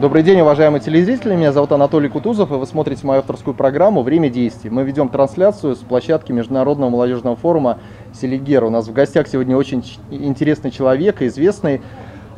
Добрый 0.00 0.22
день, 0.22 0.40
уважаемые 0.42 0.80
телезрители. 0.80 1.34
Меня 1.34 1.50
зовут 1.50 1.72
Анатолий 1.72 2.08
Кутузов, 2.08 2.52
и 2.52 2.54
вы 2.54 2.66
смотрите 2.66 3.04
мою 3.04 3.18
авторскую 3.18 3.52
программу 3.52 4.02
«Время 4.02 4.30
действий». 4.30 4.70
Мы 4.70 4.84
ведем 4.84 5.08
трансляцию 5.08 5.74
с 5.74 5.80
площадки 5.80 6.30
Международного 6.30 6.88
молодежного 6.88 7.34
форума 7.34 7.78
«Селигер». 8.12 8.62
У 8.62 8.70
нас 8.70 8.86
в 8.86 8.92
гостях 8.92 9.26
сегодня 9.26 9.56
очень 9.56 9.84
интересный 10.12 10.70
человек, 10.70 11.20
известный 11.20 11.82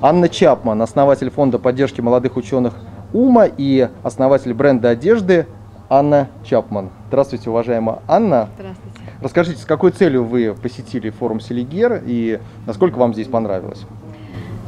Анна 0.01 0.31
Чапман, 0.31 0.81
основатель 0.81 1.29
фонда 1.29 1.59
поддержки 1.59 2.01
молодых 2.01 2.39
ученых 2.39 2.77
УМА 3.13 3.51
и 3.59 3.91
основатель 4.03 4.55
бренда 4.55 4.89
одежды 4.89 5.47
Анна 5.91 6.29
Чапман. 6.45 6.89
Здравствуйте, 7.09 7.51
уважаемая 7.51 7.99
Анна. 8.09 8.49
Здравствуйте. 8.55 9.01
Расскажите, 9.21 9.61
с 9.61 9.67
какой 9.67 9.91
целью 9.91 10.25
вы 10.25 10.55
посетили 10.55 11.11
форум 11.11 11.41
Селигер 11.41 12.03
и 12.07 12.41
насколько 12.67 12.97
вам 12.97 13.13
здесь 13.13 13.27
понравилось? 13.27 13.85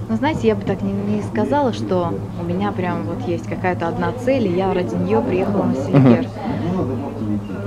Ну, 0.09 0.17
знаете, 0.17 0.49
я 0.49 0.55
бы 0.55 0.63
так 0.63 0.83
не, 0.83 0.93
не 0.93 1.23
сказала, 1.23 1.73
что 1.73 2.13
у 2.41 2.45
меня 2.45 2.73
прям 2.73 3.05
вот 3.05 3.27
есть 3.27 3.47
какая-то 3.47 3.89
одна 3.89 4.13
цель, 4.13 4.47
и 4.47 4.57
я 4.57 4.73
ради 4.75 4.95
нее 4.95 5.21
приехала 5.21 5.65
на 5.65 5.75
Селигер. 5.75 6.27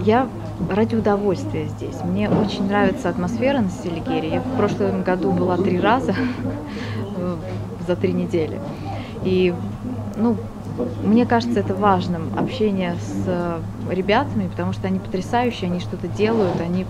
Я 0.04 0.28
ради 0.70 0.96
удовольствия 0.96 1.68
здесь. 1.68 1.96
Мне 2.04 2.30
очень 2.30 2.68
нравится 2.68 3.10
атмосфера 3.10 3.60
на 3.60 3.70
Селигере. 3.70 4.30
Я 4.30 4.42
в 4.42 4.58
прошлом 4.58 5.04
году 5.04 5.32
была 5.32 5.58
три 5.58 5.80
раза 5.80 6.14
за 7.88 7.96
три 7.96 8.14
недели. 8.14 8.60
И, 9.24 9.54
ну, 10.18 10.36
мне 11.04 11.26
кажется, 11.26 11.60
это 11.60 11.74
важным 11.74 12.30
общение 12.38 12.96
с 12.96 13.24
э, 13.28 13.60
ребятами, 13.90 14.48
потому 14.48 14.74
что 14.74 14.88
они 14.88 15.00
потрясающие, 15.00 15.70
они 15.70 15.80
что-то 15.80 16.08
делают, 16.08 16.60
они 16.60 16.86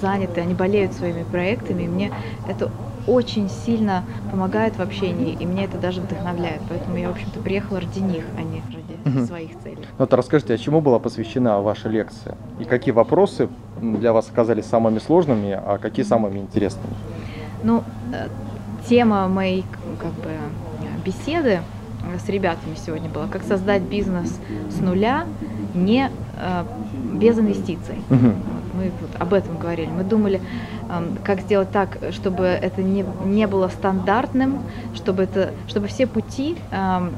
заняты, 0.00 0.40
они 0.40 0.54
болеют 0.54 0.92
своими 0.92 1.22
проектами. 1.22 1.84
И 1.84 1.88
мне 1.88 2.12
это 2.46 2.70
очень 3.06 3.48
сильно 3.48 4.04
помогает 4.30 4.76
в 4.76 4.80
общении, 4.80 5.36
и 5.38 5.46
мне 5.46 5.64
это 5.64 5.78
даже 5.78 6.00
вдохновляет. 6.00 6.60
Поэтому 6.68 6.96
я, 6.96 7.08
в 7.08 7.12
общем-то, 7.12 7.40
приехала 7.40 7.80
ради 7.80 8.00
них, 8.00 8.24
а 8.36 8.42
не 8.42 8.62
ради 8.74 9.18
угу. 9.18 9.26
своих 9.26 9.50
целей. 9.62 9.78
Ну, 9.80 9.86
вот 9.98 10.14
расскажите, 10.14 10.54
а 10.54 10.58
чему 10.58 10.80
была 10.80 10.98
посвящена 10.98 11.60
ваша 11.60 11.88
лекция? 11.88 12.36
И 12.60 12.64
какие 12.64 12.92
вопросы 12.92 13.48
для 13.80 14.12
вас 14.12 14.30
оказались 14.30 14.66
самыми 14.66 14.98
сложными, 14.98 15.52
а 15.52 15.78
какие 15.78 16.04
самыми 16.04 16.38
интересными? 16.38 16.94
Ну, 17.64 17.82
э, 18.12 18.28
тема 18.88 19.28
моей 19.28 19.64
как 20.00 20.12
бы 20.12 20.30
беседы 21.04 21.60
с 22.24 22.28
ребятами 22.28 22.74
сегодня 22.74 23.08
была, 23.08 23.26
как 23.26 23.42
создать 23.42 23.82
бизнес 23.82 24.38
с 24.70 24.80
нуля, 24.80 25.26
не 25.74 26.10
э, 26.36 26.64
без 27.14 27.38
инвестиций. 27.38 27.96
Угу. 28.10 28.34
Мы 28.74 28.90
вот 29.00 29.10
об 29.18 29.34
этом 29.34 29.58
говорили. 29.58 29.88
Мы 29.88 30.04
думали, 30.04 30.40
э, 30.88 31.06
как 31.24 31.40
сделать 31.40 31.70
так, 31.70 31.98
чтобы 32.10 32.44
это 32.44 32.82
не, 32.82 33.04
не 33.24 33.46
было 33.46 33.68
стандартным, 33.68 34.62
чтобы, 34.94 35.24
это, 35.24 35.52
чтобы 35.68 35.86
все 35.88 36.06
пути 36.06 36.56
э, 36.70 37.10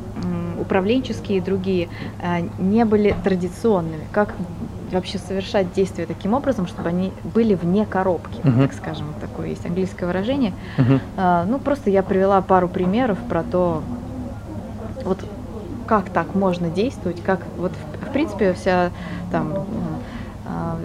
управленческие 0.60 1.38
и 1.38 1.40
другие 1.40 1.88
э, 2.22 2.48
не 2.58 2.84
были 2.84 3.14
традиционными. 3.22 4.02
Как 4.12 4.34
вообще 4.90 5.18
совершать 5.18 5.72
действия 5.72 6.06
таким 6.06 6.34
образом, 6.34 6.66
чтобы 6.66 6.88
они 6.88 7.12
были 7.34 7.54
вне 7.54 7.84
коробки, 7.84 8.40
uh-huh. 8.42 8.62
так 8.62 8.72
скажем, 8.74 9.06
такое 9.20 9.48
есть 9.48 9.66
английское 9.66 10.06
выражение. 10.06 10.52
Uh-huh. 10.78 11.46
Ну, 11.46 11.58
просто 11.58 11.90
я 11.90 12.04
привела 12.04 12.40
пару 12.42 12.68
примеров 12.68 13.18
про 13.28 13.42
то, 13.42 13.82
вот 15.04 15.18
как 15.86 16.10
так 16.10 16.34
можно 16.34 16.68
действовать, 16.68 17.22
как 17.22 17.40
вот 17.56 17.72
в, 18.08 18.12
принципе 18.12 18.52
вся 18.52 18.90
там 19.32 19.66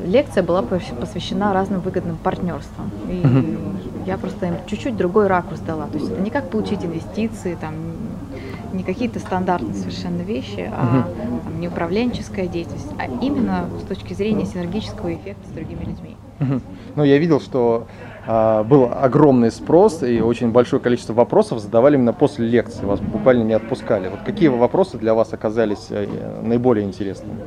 лекция 0.05 0.43
была 0.43 0.61
посвящена 0.61 1.53
разным 1.53 1.81
выгодным 1.81 2.17
партнерствам. 2.17 2.91
И 3.07 3.21
uh-huh. 3.21 4.05
я 4.05 4.17
просто 4.17 4.47
им 4.47 4.53
чуть-чуть 4.67 4.95
другой 4.95 5.27
ракурс 5.27 5.59
дала. 5.59 5.87
То 5.87 5.97
есть 5.97 6.11
это 6.11 6.21
не 6.21 6.29
как 6.29 6.49
получить 6.49 6.83
инвестиции, 6.83 7.57
там, 7.59 7.73
не 8.73 8.83
какие-то 8.83 9.19
стандартные 9.19 9.73
совершенно 9.73 10.21
вещи, 10.21 10.69
а 10.71 11.05
uh-huh. 11.05 11.43
там, 11.43 11.59
не 11.59 11.67
управленческая 11.67 12.47
деятельность, 12.47 12.91
а 12.97 13.05
именно 13.23 13.65
с 13.83 13.87
точки 13.87 14.13
зрения 14.13 14.45
синергического 14.45 15.13
эффекта 15.13 15.47
с 15.47 15.51
другими 15.51 15.85
людьми. 15.85 16.17
Uh-huh. 16.39 16.61
Ну, 16.95 17.03
я 17.03 17.17
видел, 17.17 17.41
что 17.41 17.87
а, 18.31 18.63
был 18.63 18.89
огромный 18.93 19.51
спрос 19.51 20.03
и 20.03 20.21
очень 20.21 20.51
большое 20.51 20.81
количество 20.81 21.13
вопросов 21.13 21.59
задавали 21.59 21.95
именно 21.95 22.13
после 22.13 22.47
лекции, 22.47 22.85
вас 22.85 22.99
буквально 22.99 23.43
не 23.43 23.53
отпускали. 23.53 24.07
Вот 24.07 24.19
какие 24.25 24.49
вопросы 24.49 24.97
для 24.97 25.13
вас 25.13 25.33
оказались 25.33 25.87
э, 25.89 26.41
наиболее 26.43 26.85
интересными? 26.85 27.39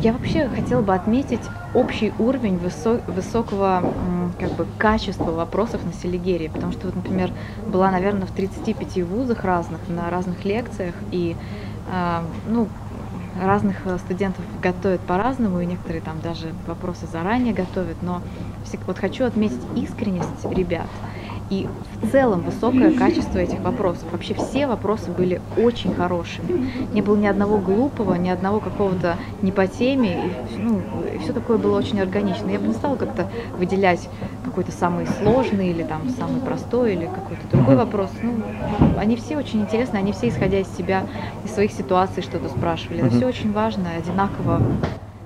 Я 0.00 0.12
вообще 0.12 0.48
хотела 0.48 0.80
бы 0.82 0.94
отметить 0.94 1.50
общий 1.72 2.14
уровень 2.18 2.56
высо- 2.58 3.02
высокого 3.10 4.32
как 4.38 4.54
бы, 4.54 4.66
качества 4.66 5.32
вопросов 5.32 5.84
на 5.84 5.92
Селигерии, 5.92 6.46
потому 6.48 6.72
что, 6.72 6.86
вот, 6.86 6.94
например, 6.94 7.34
была, 7.66 7.90
наверное, 7.90 8.26
в 8.26 8.30
35 8.32 9.02
вузах 9.02 9.42
разных, 9.44 9.88
на 9.88 10.08
разных 10.08 10.44
лекциях, 10.44 11.02
и 11.10 11.40
э, 11.84 12.32
ну, 12.44 12.76
разных 13.34 13.86
э, 13.86 13.98
студентов 13.98 14.46
готовят 14.52 15.04
по-разному, 15.04 15.60
и 15.60 15.66
некоторые 15.66 16.00
там 16.02 16.20
даже 16.20 16.56
вопросы 16.64 17.08
заранее 17.08 17.52
готовят, 17.52 18.00
но 18.00 18.24
вот 18.86 18.98
хочу 18.98 19.24
отметить 19.24 19.68
искренность 19.74 20.46
ребят 20.50 21.00
и 21.50 21.66
в 22.02 22.10
целом 22.10 22.40
высокое 22.40 22.92
качество 22.92 23.38
этих 23.38 23.60
вопросов. 23.60 24.04
Вообще 24.12 24.34
все 24.34 24.66
вопросы 24.66 25.10
были 25.10 25.40
очень 25.56 25.94
хорошими. 25.94 26.70
Не 26.92 27.02
было 27.02 27.16
ни 27.16 27.26
одного 27.26 27.58
глупого, 27.58 28.14
ни 28.14 28.28
одного 28.28 28.60
какого-то 28.60 29.16
не 29.42 29.52
по 29.52 29.66
теме. 29.66 30.26
И, 30.26 30.58
ну, 30.58 30.80
и 31.14 31.18
все 31.18 31.32
такое 31.32 31.58
было 31.58 31.78
очень 31.78 32.00
органично. 32.00 32.50
Я 32.50 32.58
бы 32.58 32.68
не 32.68 32.74
стала 32.74 32.96
как-то 32.96 33.28
выделять 33.56 34.08
какой-то 34.44 34.72
самый 34.72 35.06
сложный 35.06 35.70
или 35.70 35.82
там 35.82 36.08
самый 36.10 36.40
простой 36.40 36.94
или 36.94 37.06
какой-то 37.06 37.46
другой 37.50 37.76
вопрос. 37.76 38.10
Ну, 38.22 38.32
они 38.98 39.16
все 39.16 39.36
очень 39.36 39.62
интересны, 39.62 39.96
они 39.96 40.12
все 40.12 40.28
исходя 40.28 40.60
из 40.60 40.68
себя, 40.76 41.06
из 41.44 41.52
своих 41.52 41.72
ситуаций 41.72 42.22
что-то 42.22 42.48
спрашивали. 42.48 43.06
Это 43.06 43.16
все 43.16 43.26
очень 43.26 43.52
важно, 43.52 43.90
одинаково 43.96 44.62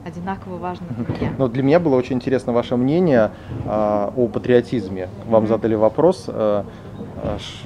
одинаково 0.04 0.56
важно 0.56 0.86
для. 1.18 1.32
Но 1.38 1.48
для 1.48 1.62
меня 1.62 1.80
было 1.80 1.96
очень 1.96 2.16
интересно 2.16 2.52
ваше 2.52 2.76
мнение 2.76 3.30
а, 3.66 4.12
о 4.16 4.28
патриотизме. 4.28 5.08
Вам 5.28 5.44
mm-hmm. 5.44 5.48
задали 5.48 5.74
вопрос, 5.74 6.24
а, 6.28 6.64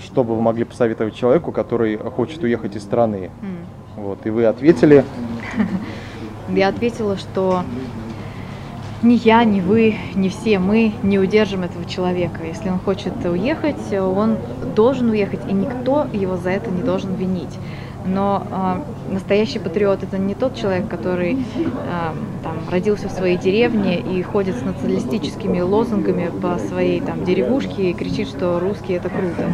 что 0.04 0.24
бы 0.24 0.34
вы 0.34 0.42
могли 0.42 0.64
посоветовать 0.64 1.14
человеку, 1.14 1.52
который 1.52 1.96
хочет 1.96 2.42
уехать 2.42 2.76
из 2.76 2.82
страны. 2.82 3.30
Вот, 3.96 4.26
и 4.26 4.30
вы 4.30 4.44
ответили. 4.44 5.04
Я 6.48 6.68
ответила, 6.68 7.16
что 7.16 7.62
ни 9.02 9.14
я, 9.14 9.44
ни 9.44 9.60
вы, 9.60 9.96
ни 10.14 10.28
все 10.28 10.58
мы 10.58 10.92
не 11.02 11.18
удержим 11.18 11.62
этого 11.62 11.84
человека. 11.86 12.44
Если 12.44 12.68
он 12.68 12.78
хочет 12.78 13.12
уехать, 13.24 13.92
он 13.92 14.36
должен 14.74 15.10
уехать, 15.10 15.40
и 15.48 15.52
никто 15.52 16.06
его 16.12 16.36
за 16.36 16.50
это 16.50 16.70
не 16.70 16.82
должен 16.82 17.14
винить 17.14 17.58
но 18.06 18.46
э, 19.08 19.12
настоящий 19.12 19.58
патриот 19.58 20.02
это 20.02 20.18
не 20.18 20.34
тот 20.34 20.54
человек, 20.56 20.88
который 20.88 21.34
э, 21.34 21.36
там, 22.42 22.56
родился 22.70 23.08
в 23.08 23.12
своей 23.12 23.36
деревне 23.36 23.98
и 23.98 24.22
ходит 24.22 24.56
с 24.56 24.62
националистическими 24.62 25.60
лозунгами 25.60 26.30
по 26.40 26.58
своей 26.58 27.00
там, 27.00 27.24
деревушке 27.24 27.90
и 27.90 27.94
кричит, 27.94 28.28
что 28.28 28.60
русские 28.60 28.98
это 28.98 29.08
круто. 29.08 29.50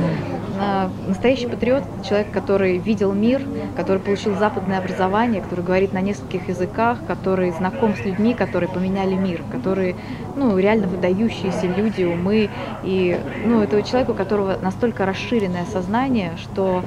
Э, 0.60 0.88
настоящий 1.08 1.46
патриот 1.46 1.82
это 1.82 2.08
человек, 2.08 2.30
который 2.30 2.78
видел 2.78 3.12
мир, 3.12 3.42
который 3.76 3.98
получил 3.98 4.36
западное 4.36 4.78
образование, 4.78 5.40
который 5.40 5.64
говорит 5.64 5.92
на 5.92 6.00
нескольких 6.00 6.48
языках, 6.48 6.98
который 7.06 7.50
знаком 7.52 7.94
с 7.94 8.04
людьми, 8.04 8.34
которые 8.34 8.68
поменяли 8.68 9.14
мир, 9.14 9.42
которые 9.50 9.96
ну, 10.36 10.56
реально 10.58 10.86
выдающиеся 10.88 11.66
люди, 11.66 12.04
умы. 12.04 12.48
И 12.84 13.18
ну, 13.44 13.62
это 13.62 13.82
человек, 13.82 14.10
у 14.10 14.14
которого 14.14 14.56
настолько 14.60 15.06
расширенное 15.06 15.64
сознание, 15.64 16.32
что 16.36 16.82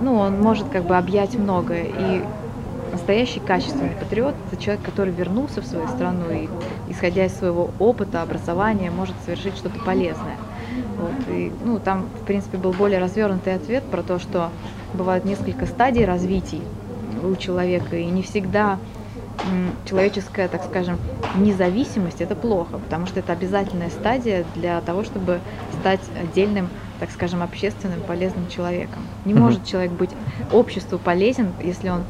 ну, 0.00 0.16
он 0.16 0.40
может 0.40 0.68
как 0.68 0.84
бы 0.84 0.96
объять 0.96 1.34
многое. 1.34 1.84
И 1.84 2.24
настоящий 2.92 3.40
качественный 3.40 3.90
патриот– 3.90 4.34
это 4.52 4.60
человек, 4.60 4.84
который 4.84 5.12
вернулся 5.12 5.60
в 5.60 5.66
свою 5.66 5.88
страну 5.88 6.30
и, 6.30 6.48
исходя 6.88 7.26
из 7.26 7.34
своего 7.34 7.70
опыта, 7.78 8.22
образования, 8.22 8.90
может 8.90 9.14
совершить 9.24 9.56
что-то 9.56 9.78
полезное. 9.80 10.36
Вот, 10.98 11.28
и, 11.28 11.52
ну, 11.64 11.78
там, 11.78 12.06
в 12.20 12.24
принципе, 12.24 12.56
был 12.56 12.72
более 12.72 12.98
развернутый 12.98 13.54
ответ 13.54 13.84
про 13.84 14.02
то, 14.02 14.18
что 14.18 14.50
бывают 14.94 15.24
несколько 15.24 15.66
стадий 15.66 16.04
развития 16.04 16.60
у 17.22 17.34
человека, 17.36 17.96
и 17.96 18.04
не 18.06 18.22
всегда 18.22 18.78
человеческая, 19.84 20.48
так 20.48 20.64
скажем, 20.64 20.98
независимость– 21.36 22.16
это 22.20 22.34
плохо, 22.34 22.78
потому 22.78 23.06
что 23.06 23.20
это 23.20 23.32
обязательная 23.32 23.90
стадия 23.90 24.44
для 24.54 24.80
того, 24.80 25.04
чтобы 25.04 25.40
стать 25.80 26.00
отдельным 26.20 26.68
так 27.00 27.10
скажем, 27.10 27.42
общественным 27.42 28.00
полезным 28.00 28.48
человеком. 28.48 29.02
Не 29.24 29.34
может 29.34 29.64
человек 29.64 29.92
быть 29.92 30.10
обществу 30.52 30.98
полезен, 30.98 31.48
если 31.62 31.88
он 31.88 32.02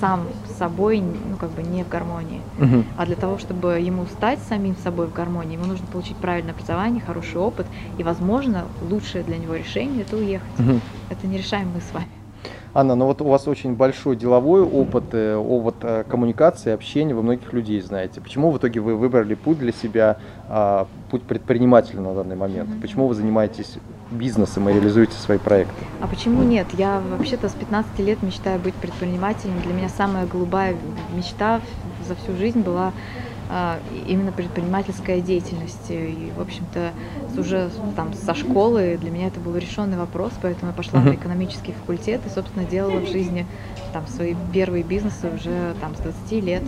сам 0.00 0.26
с 0.48 0.58
собой, 0.58 1.00
ну, 1.00 1.36
как 1.36 1.50
бы 1.50 1.62
не 1.62 1.82
в 1.82 1.88
гармонии. 1.88 2.40
Мгм. 2.58 2.84
А 2.96 3.06
для 3.06 3.16
того, 3.16 3.38
чтобы 3.38 3.80
ему 3.80 4.06
стать 4.06 4.38
самим 4.48 4.76
собой 4.76 5.06
в 5.06 5.12
гармонии, 5.12 5.54
ему 5.54 5.66
нужно 5.66 5.86
получить 5.86 6.16
правильное 6.16 6.52
образование, 6.52 7.02
хороший 7.04 7.40
опыт, 7.40 7.66
и, 7.96 8.02
возможно, 8.02 8.64
лучшее 8.88 9.24
для 9.24 9.38
него 9.38 9.54
решение– 9.54 10.02
это 10.08 10.16
уехать. 10.16 10.58
Мгм. 10.58 10.80
Это 11.10 11.26
не 11.26 11.38
решаем 11.38 11.68
мы 11.74 11.80
с 11.80 11.92
вами. 11.92 12.08
Анна, 12.74 12.94
ну 12.94 13.06
вот 13.06 13.20
у 13.22 13.24
вас 13.24 13.48
очень 13.48 13.74
большой 13.74 14.14
деловой 14.14 14.60
опыт, 14.62 15.04
э, 15.12 15.34
опыт 15.34 15.76
э, 15.82 16.04
коммуникации, 16.08 16.72
общения, 16.72 17.14
вы 17.14 17.22
многих 17.22 17.52
людей 17.52 17.80
знаете. 17.80 18.20
Почему 18.20 18.50
в 18.50 18.58
итоге 18.58 18.80
вы 18.80 18.94
выбрали 18.94 19.34
путь 19.34 19.58
для 19.58 19.72
себя, 19.72 20.18
а, 20.48 20.86
путь 21.10 21.22
предпринимателя 21.22 22.00
на 22.00 22.14
данный 22.14 22.36
момент? 22.36 22.68
Почему 22.80 23.08
вы 23.08 23.14
занимаетесь 23.14 23.78
бизнесом 24.10 24.68
и 24.68 24.72
реализуете 24.72 25.14
свои 25.14 25.38
проекты? 25.38 25.84
А 26.00 26.06
почему 26.06 26.42
нет? 26.42 26.66
Я 26.72 27.00
вообще-то 27.00 27.48
с 27.48 27.52
15 27.52 27.98
лет 28.00 28.22
мечтаю 28.22 28.58
быть 28.58 28.74
предпринимателем. 28.74 29.60
Для 29.62 29.72
меня 29.72 29.88
самая 29.88 30.26
голубая 30.26 30.76
мечта 31.14 31.60
за 32.06 32.14
всю 32.14 32.36
жизнь 32.36 32.60
была 32.60 32.92
а, 33.50 33.78
именно 34.06 34.30
предпринимательская 34.30 35.20
деятельность. 35.20 35.90
И, 35.90 36.32
в 36.36 36.40
общем-то, 36.40 36.92
уже 37.38 37.70
там 37.96 38.12
со 38.12 38.34
школы 38.34 38.98
для 39.00 39.10
меня 39.10 39.28
это 39.28 39.40
был 39.40 39.56
решенный 39.56 39.96
вопрос, 39.96 40.32
поэтому 40.42 40.72
я 40.72 40.76
пошла 40.76 41.00
на 41.00 41.14
экономический 41.14 41.72
факультет 41.72 42.20
и, 42.26 42.28
собственно, 42.28 42.66
делала 42.66 43.00
в 43.00 43.08
жизни 43.08 43.46
там 43.92 44.06
свои 44.06 44.34
первые 44.52 44.84
бизнесы 44.84 45.30
уже 45.34 45.74
там 45.80 45.94
с 45.96 46.00
20 46.00 46.32
лет. 46.44 46.62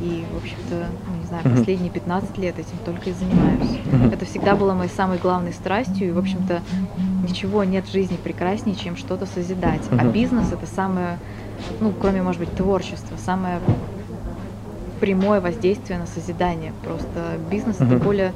И, 0.00 0.24
в 0.32 0.36
общем-то, 0.36 0.86
ну, 1.06 1.23
знаю, 1.40 1.56
последние 1.56 1.90
15 1.90 2.38
лет 2.38 2.58
этим 2.58 2.78
только 2.84 3.10
и 3.10 3.12
занимаюсь. 3.12 3.80
Это 4.12 4.24
всегда 4.24 4.54
было 4.54 4.74
моей 4.74 4.90
самой 4.90 5.18
главной 5.18 5.52
страстью, 5.52 6.08
и, 6.08 6.10
в 6.12 6.18
общем-то, 6.18 6.62
ничего 7.26 7.64
нет 7.64 7.86
в 7.86 7.92
жизни 7.92 8.16
прекраснее, 8.16 8.76
чем 8.76 8.96
что-то 8.96 9.26
созидать. 9.26 9.82
А 9.90 10.04
бизнес 10.04 10.52
это 10.52 10.66
самое, 10.66 11.18
ну, 11.80 11.92
кроме, 11.98 12.22
может 12.22 12.40
быть, 12.40 12.54
творчества, 12.54 13.16
самое 13.16 13.60
прямое 15.00 15.40
воздействие 15.40 15.98
на 15.98 16.06
созидание. 16.06 16.72
Просто 16.84 17.38
бизнес 17.50 17.76
это 17.80 17.96
более, 17.96 18.32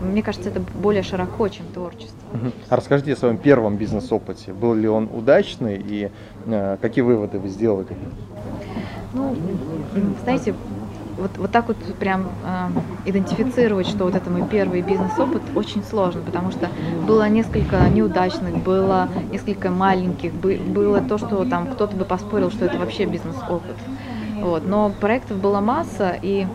мне 0.00 0.22
кажется, 0.22 0.50
это 0.50 0.60
более 0.60 1.02
широко, 1.02 1.48
чем 1.48 1.66
творчество. 1.66 2.16
А 2.68 2.76
расскажите 2.76 3.12
о 3.12 3.16
своем 3.16 3.38
первом 3.38 3.76
бизнес-опыте. 3.76 4.52
Был 4.52 4.74
ли 4.74 4.88
он 4.88 5.08
удачный 5.12 5.82
и 5.84 6.10
э, 6.46 6.76
какие 6.80 7.02
выводы 7.02 7.38
вы 7.38 7.48
сделали? 7.48 7.88
Ну, 9.12 9.34
знаете, 10.22 10.54
вот, 11.20 11.36
вот 11.38 11.52
так 11.52 11.68
вот 11.68 11.76
прям 11.98 12.28
э, 12.44 12.68
идентифицировать, 13.04 13.86
что 13.86 14.04
вот 14.04 14.14
это 14.14 14.30
мой 14.30 14.46
первый 14.48 14.82
бизнес-опыт, 14.82 15.42
очень 15.54 15.84
сложно, 15.84 16.22
потому 16.22 16.50
что 16.50 16.68
было 17.06 17.28
несколько 17.28 17.88
неудачных, 17.88 18.56
было 18.56 19.08
несколько 19.30 19.70
маленьких, 19.70 20.32
бы- 20.32 20.58
было 20.58 21.00
то, 21.00 21.18
что 21.18 21.44
там 21.44 21.66
кто-то 21.66 21.96
бы 21.96 22.04
поспорил, 22.04 22.50
что 22.50 22.64
это 22.64 22.78
вообще 22.78 23.04
бизнес-опыт. 23.04 23.76
Вот. 24.40 24.66
Но 24.66 24.90
проектов 24.90 25.38
была 25.38 25.60
масса, 25.60 26.16
и 26.20 26.46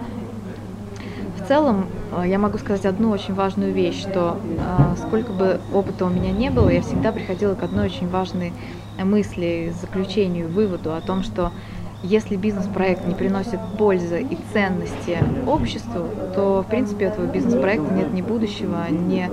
в 1.37 1.47
целом 1.47 1.85
э, 2.11 2.23
я 2.27 2.39
могу 2.39 2.57
сказать 2.57 2.85
одну 2.85 3.11
очень 3.11 3.35
важную 3.35 3.71
вещь, 3.71 4.01
что 4.01 4.39
э, 4.43 4.95
сколько 4.97 5.31
бы 5.31 5.61
опыта 5.71 6.05
у 6.05 6.09
меня 6.09 6.31
не 6.31 6.49
было, 6.49 6.69
я 6.69 6.81
всегда 6.81 7.11
приходила 7.11 7.53
к 7.53 7.61
одной 7.61 7.85
очень 7.85 8.09
важной 8.09 8.53
мысли, 8.97 9.73
заключению, 9.79 10.47
выводу 10.49 10.93
о 10.93 11.01
том, 11.01 11.21
что 11.21 11.51
если 12.05 12.35
бизнес-проект 12.35 13.07
не 13.07 13.15
приносит 13.15 13.59
пользы 13.77 14.21
и 14.21 14.37
ценности 14.53 15.17
обществу, 15.47 16.07
то, 16.35 16.63
в 16.63 16.69
принципе, 16.69 17.05
у 17.05 17.09
этого 17.09 17.25
бизнес-проекта 17.25 17.93
нет 17.93 18.13
ни 18.13 18.21
будущего, 18.21 18.85
ни, 18.89 19.29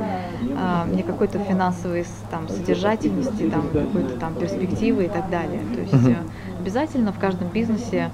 а, 0.57 0.87
ни 0.87 1.03
какой-то 1.03 1.39
финансовой 1.39 2.05
там, 2.31 2.49
содержательности, 2.49 3.51
там, 3.51 3.69
какой-то 3.73 4.19
там 4.19 4.35
перспективы 4.35 5.05
и 5.05 5.09
так 5.09 5.31
далее. 5.31 5.61
То 5.75 5.81
есть 5.81 6.19
обязательно 6.59 7.13
в 7.13 7.19
каждом 7.19 7.49
бизнесе 7.49 8.11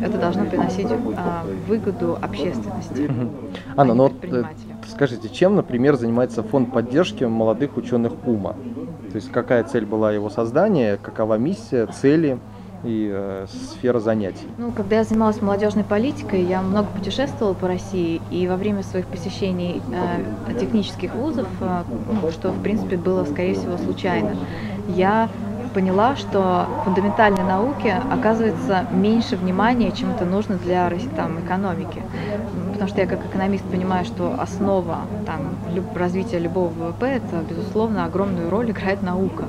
это 0.00 0.18
должно 0.18 0.44
приносить 0.44 0.88
а, 1.16 1.44
выгоду 1.66 2.18
общественности. 2.20 3.10
А 3.74 3.82
Анна, 3.82 3.92
не 3.92 3.96
ну 3.96 4.02
вот 4.04 4.12
э, 4.22 4.44
скажите, 4.88 5.28
чем, 5.28 5.56
например, 5.56 5.96
занимается 5.96 6.42
фонд 6.42 6.72
поддержки 6.72 7.24
молодых 7.24 7.76
ученых 7.76 8.12
УМА? 8.26 8.54
То 9.10 9.16
есть 9.16 9.32
какая 9.32 9.64
цель 9.64 9.86
была 9.86 10.12
его 10.12 10.28
создания, 10.30 10.98
какова 11.02 11.38
миссия, 11.38 11.86
цели 11.86 12.38
и 12.84 13.10
э, 13.12 13.46
сфера 13.48 13.98
занятий? 13.98 14.46
Ну, 14.58 14.72
когда 14.72 14.96
я 14.96 15.04
занималась 15.04 15.40
молодежной 15.40 15.84
политикой, 15.84 16.42
я 16.42 16.62
много 16.62 16.88
путешествовала 16.88 17.54
по 17.54 17.68
России, 17.68 18.20
и 18.30 18.46
во 18.46 18.56
время 18.56 18.82
своих 18.82 19.06
посещений 19.06 19.82
э, 19.92 20.58
технических 20.58 21.14
вузов, 21.14 21.48
э, 21.60 21.82
что, 22.30 22.50
в 22.50 22.62
принципе, 22.62 22.96
было, 22.96 23.24
скорее 23.24 23.54
всего, 23.54 23.76
случайно, 23.78 24.36
я 24.88 25.28
поняла, 25.74 26.16
что 26.16 26.66
фундаментальной 26.84 27.44
науке 27.44 28.00
оказывается 28.10 28.86
меньше 28.90 29.36
внимания, 29.36 29.92
чем 29.92 30.10
это 30.10 30.24
нужно 30.24 30.56
для 30.56 30.90
там, 31.16 31.40
экономики. 31.40 32.02
Потому 32.78 32.90
что 32.90 33.00
я 33.00 33.08
как 33.08 33.26
экономист 33.26 33.64
понимаю, 33.64 34.04
что 34.04 34.36
основа 34.38 35.00
там, 35.26 35.56
развития 35.96 36.38
любого 36.38 36.68
ВВП 36.68 37.06
это, 37.06 37.42
безусловно, 37.50 38.04
огромную 38.04 38.50
роль 38.50 38.70
играет 38.70 39.02
наука. 39.02 39.46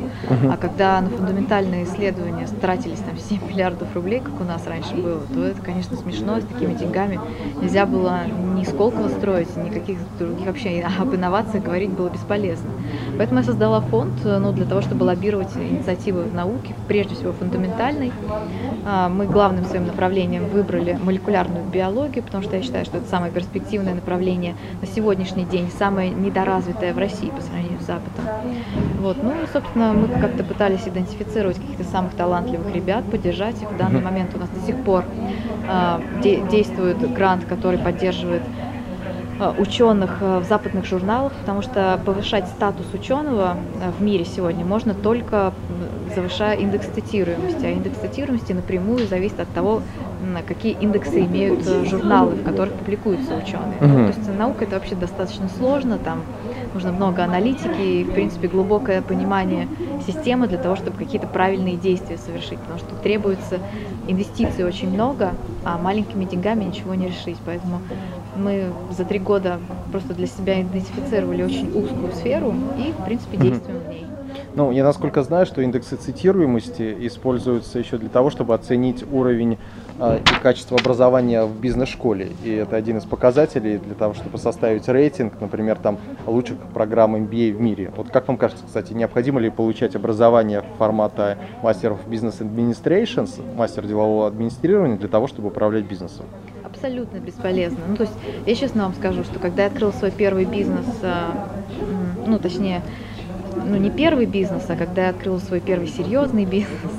А 0.52 0.58
когда 0.58 1.00
на 1.00 1.10
фундаментальные 1.10 1.84
исследования 1.84 2.48
тратились 2.60 2.98
там 2.98 3.16
7 3.18 3.48
миллиардов 3.48 3.94
рублей, 3.94 4.20
как 4.20 4.42
у 4.42 4.44
нас 4.44 4.66
раньше 4.66 4.96
было, 4.96 5.22
то 5.32 5.44
это, 5.44 5.62
конечно, 5.62 5.96
смешно. 5.96 6.40
С 6.40 6.44
такими 6.46 6.74
деньгами 6.74 7.20
нельзя 7.62 7.86
было 7.86 8.22
ни 8.56 8.64
Сколково 8.64 9.10
строить, 9.10 9.56
никаких 9.58 10.00
других 10.18 10.48
вообще 10.48 10.84
об 11.00 11.14
инновациях 11.14 11.64
говорить 11.64 11.92
было 11.92 12.10
бесполезно. 12.10 12.72
Поэтому 13.18 13.42
я 13.42 13.46
создала 13.46 13.82
фонд 13.82 14.14
ну, 14.24 14.52
для 14.54 14.66
того, 14.66 14.82
чтобы 14.82 15.04
лоббировать 15.04 15.56
инициативы 15.56 16.24
в 16.24 16.34
науке, 16.34 16.74
прежде 16.88 17.14
всего 17.14 17.32
фундаментальной. 17.34 18.12
А, 18.86 19.08
Мы 19.08 19.28
главным 19.28 19.66
своим 19.66 19.86
направлением 19.86 20.48
выбрали 20.48 20.98
молекулярную 21.02 21.66
биологию, 21.66 22.24
потому 22.24 22.44
что 22.44 22.56
я 22.56 22.64
считаю, 22.64 22.86
что 22.86 22.98
это 22.98 23.08
самое 23.20 23.34
перспективное 23.34 23.94
направление 23.96 24.56
на 24.80 24.88
сегодняшний 24.88 25.44
день, 25.44 25.70
самое 25.78 26.10
недоразвитое 26.10 26.94
в 26.94 26.98
России 26.98 27.30
по 27.30 27.42
сравнению 27.42 27.82
с 27.82 27.86
Западом. 27.86 28.24
Вот. 29.02 29.18
Ну, 29.22 29.34
собственно, 29.52 29.92
мы 29.92 30.08
как-то 30.22 30.46
пытались 30.46 30.88
идентифицировать 30.88 31.58
каких-то 31.58 31.84
самых 31.84 32.14
талантливых 32.14 32.74
ребят, 32.74 33.04
поддержать 33.12 33.62
их. 33.62 33.70
В 33.72 33.78
данный 33.78 34.00
момент 34.00 34.34
у 34.36 34.40
нас 34.40 34.48
до 34.48 34.66
сих 34.66 34.82
пор 34.86 35.04
а, 35.68 36.02
де- 36.24 36.40
действует 36.50 36.98
грант, 37.14 37.44
который 37.44 37.78
поддерживает 37.78 38.44
а, 39.38 39.54
ученых 39.58 40.20
а, 40.22 40.40
в 40.40 40.46
западных 40.46 40.86
журналах, 40.86 41.34
потому 41.42 41.62
что 41.62 42.00
повышать 42.06 42.48
статус 42.48 42.86
ученого 42.94 43.58
в 43.98 44.02
мире 44.02 44.24
сегодня 44.24 44.64
можно 44.64 44.94
только 44.94 45.54
завышая 46.16 46.56
индекс 46.56 46.88
цитируемости. 46.88 47.66
А 47.66 47.70
индекс 47.70 47.98
цитируемости 48.00 48.54
напрямую 48.54 49.08
зависит 49.08 49.42
от 49.42 49.50
того, 49.50 49.82
м, 50.38 50.44
какие 50.46 50.74
индексы 50.74 51.26
имеют 51.26 51.66
э, 51.66 51.86
журналы, 51.86 52.36
в 52.36 52.44
которых 52.44 52.74
публикуются 52.76 53.36
ученые. 53.36 53.80
Мгм. 53.80 54.12
То 54.12 54.18
есть 54.18 54.38
наука 54.38 54.66
это 54.66 54.76
вообще 54.76 54.96
достаточно 54.96 55.48
сложно, 55.50 55.98
там 55.98 56.24
нужно 56.74 56.92
много 56.92 57.24
аналитики 57.24 57.82
и, 57.82 58.04
в 58.04 58.14
принципе, 58.14 58.48
глубокое 58.48 59.02
понимание 59.02 59.68
системы 60.06 60.48
для 60.48 60.58
того, 60.58 60.76
чтобы 60.76 60.98
какие-то 60.98 61.28
правильные 61.28 61.76
действия 61.76 62.18
совершить, 62.18 62.60
потому 62.60 62.80
что 62.80 62.96
требуется 62.96 63.60
инвестиций 64.08 64.66
очень 64.66 64.90
много, 64.90 65.34
а 65.66 65.78
маленькими 65.78 66.26
деньгами 66.26 66.64
ничего 66.66 66.94
не 66.96 67.08
решить. 67.08 67.38
Поэтому 67.46 67.82
мы 68.36 68.72
за 68.92 69.06
три 69.06 69.20
года 69.20 69.60
просто 69.92 70.14
для 70.14 70.28
себя 70.28 70.62
идентифицировали 70.62 71.44
очень 71.44 71.68
узкую 71.74 72.12
сферу 72.14 72.54
и, 72.78 72.92
в 72.92 73.04
принципе, 73.04 73.38
действуем 73.38 73.80
в 73.80 73.90
ней. 73.90 74.06
Ну, 74.56 74.72
я 74.72 74.84
насколько 74.84 75.24
знаю, 75.24 75.46
что 75.46 75.62
индексы 75.62 75.96
цитируемости 75.96 77.08
используются 77.08 77.80
еще 77.80 77.98
для 77.98 78.10
того, 78.10 78.30
чтобы 78.30 78.54
оценить 78.54 79.04
уровень 79.12 79.58
и 80.00 80.42
качество 80.42 80.78
образования 80.78 81.44
в 81.44 81.60
бизнес-школе. 81.60 82.32
И 82.44 82.52
это 82.52 82.76
один 82.76 82.98
из 82.98 83.06
показателей 83.06 83.78
для 83.78 83.96
того, 83.96 84.14
чтобы 84.14 84.38
составить 84.38 84.88
рейтинг, 84.88 85.34
например, 85.42 85.78
там 85.78 85.98
лучших 86.26 86.58
программ 86.74 87.16
MBA 87.16 87.54
в 87.54 87.60
мире. 87.60 87.92
Вот 87.96 88.10
как 88.10 88.28
вам 88.28 88.38
кажется, 88.38 88.64
кстати, 88.66 88.94
необходимо 88.94 89.40
ли 89.40 89.50
получать 89.50 89.96
образование 89.96 90.64
формата 90.78 91.38
мастер 91.62 91.92
of 91.92 92.08
Business 92.08 92.40
Administrations, 92.40 93.42
мастер 93.56 93.86
делового 93.86 94.28
администрирования 94.28 94.98
для 94.98 95.10
того, 95.10 95.28
чтобы 95.28 95.50
управлять 95.50 95.86
бизнесом? 95.86 96.26
Абсолютно 96.64 97.18
бесполезно. 97.18 97.80
Ну, 97.88 97.96
то 97.96 98.04
есть, 98.04 98.16
я 98.46 98.56
честно 98.56 98.84
вам 98.84 98.94
скажу, 98.94 99.24
что 99.24 99.40
когда 99.40 99.64
я 99.64 99.68
открыл 99.70 99.92
свой 99.92 100.12
первый 100.12 100.46
бизнес, 100.46 100.86
а, 101.04 101.50
ну, 102.26 102.40
точнее, 102.40 102.84
ну, 103.56 103.76
не 103.78 103.90
первый 103.90 104.26
бизнес, 104.26 104.64
а 104.70 104.76
когда 104.76 105.04
я 105.04 105.10
открыла 105.10 105.40
свой 105.40 105.60
первый 105.60 105.88
серьезный 105.88 106.46
бизнес, 106.46 106.92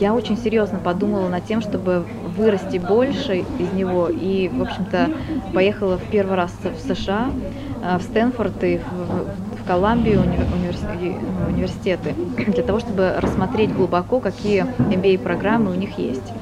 я 0.00 0.12
очень 0.12 0.36
серьезно 0.36 0.80
подумала 0.80 1.28
над 1.28 1.44
тем, 1.44 1.60
чтобы 1.60 2.04
вырасти 2.36 2.78
больше 2.78 3.38
из 3.58 3.72
него. 3.72 4.08
И, 4.08 4.48
в 4.48 4.60
общем-то, 4.62 5.10
поехала 5.54 5.98
в 5.98 6.02
первый 6.10 6.34
раз 6.36 6.52
в 6.64 6.80
США, 6.80 7.30
а, 7.82 7.98
в 7.98 8.02
Стэнфорд 8.02 8.64
и 8.64 8.78
в, 8.78 9.60
в 9.60 9.64
Колумбию 9.64 10.22
уни- 10.22 10.48
универс- 10.52 10.84
и- 11.00 11.16
ну, 11.20 11.46
университеты, 11.46 12.14
для 12.46 12.62
того, 12.64 12.80
чтобы 12.80 13.14
рассмотреть 13.18 13.72
глубоко, 13.72 14.18
какие 14.20 14.64
MBA-программы 14.64 15.70
у 15.70 15.74
них 15.74 15.96
есть. 15.96 16.32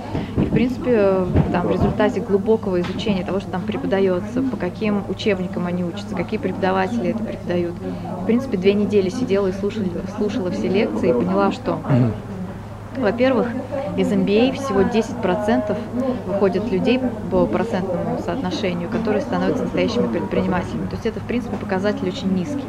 И, 0.41 0.47
в 0.47 0.53
принципе, 0.53 1.27
там, 1.53 1.67
в 1.67 1.71
результате 1.73 2.21
глубокого 2.21 2.81
изучения 2.81 3.23
того, 3.23 3.41
что 3.41 3.51
там 3.51 3.63
преподается, 3.63 4.43
по 4.43 4.57
каким 4.57 5.05
учебникам 5.09 5.67
они 5.67 5.85
учатся, 5.85 6.15
какие 6.15 6.39
преподаватели 6.39 7.11
это 7.11 7.23
преподают, 7.23 7.75
в 8.23 8.25
принципе, 8.25 8.57
две 8.57 8.73
недели 8.73 9.11
сидела 9.11 9.49
и 9.49 9.53
слушала, 9.53 9.85
слушала 10.17 10.51
все 10.51 10.69
лекции 10.69 11.11
и 11.11 11.13
поняла, 11.13 11.53
что 11.53 11.81
Во-первых, 12.97 13.49
из 13.97 14.11
MBA 14.11 14.53
всего 14.55 14.81
10% 14.83 15.77
выходят 16.27 16.71
людей 16.71 17.01
по 17.31 17.47
процентному 17.47 18.19
соотношению, 18.25 18.89
которые 18.89 19.23
становятся 19.23 19.65
настоящими 19.65 20.07
предпринимателями. 20.07 20.87
То 20.87 20.95
есть 20.95 21.07
это, 21.07 21.21
в 21.21 21.25
принципе, 21.25 21.57
показатель 21.57 22.09
очень 22.09 22.33
низкий. 22.35 22.65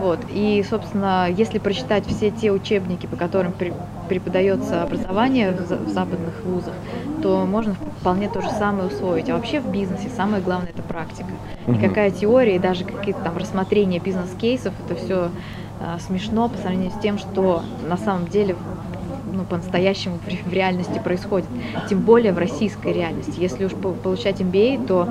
Вот. 0.00 0.20
И, 0.30 0.64
собственно, 0.68 1.28
если 1.30 1.58
прочитать 1.58 2.06
все 2.06 2.30
те 2.30 2.50
учебники, 2.50 3.06
по 3.06 3.16
которым 3.16 3.52
преподается 4.08 4.82
образование 4.82 5.52
в 5.52 5.88
западных 5.88 6.42
вузах, 6.44 6.74
то 7.22 7.46
можно 7.46 7.74
вполне 8.00 8.28
то 8.28 8.42
же 8.42 8.50
самое 8.50 8.88
усвоить. 8.88 9.28
А 9.28 9.34
вообще 9.34 9.60
в 9.60 9.70
бизнесе 9.70 10.08
самое 10.08 10.42
главное 10.42 10.70
это 10.70 10.82
практика. 10.82 11.28
Никакая 11.66 12.10
теория 12.10 12.56
и 12.56 12.58
даже 12.58 12.84
какие-то 12.84 13.22
там 13.22 13.36
рассмотрения 13.36 14.00
бизнес-кейсов, 14.00 14.74
это 14.84 14.98
все 14.98 15.30
а, 15.80 15.98
смешно 15.98 16.48
по 16.48 16.58
сравнению 16.58 16.90
с 16.90 17.00
тем, 17.00 17.18
что 17.18 17.62
на 17.88 17.96
самом 17.96 18.26
деле 18.26 18.56
ну, 19.32 19.44
по-настоящему 19.44 20.18
в 20.46 20.52
реальности 20.52 21.00
происходит. 21.02 21.48
Тем 21.88 22.00
более 22.00 22.32
в 22.32 22.38
российской 22.38 22.92
реальности. 22.92 23.34
Если 23.38 23.64
уж 23.64 23.72
получать 23.72 24.40
MBA, 24.40 24.86
то 24.86 25.08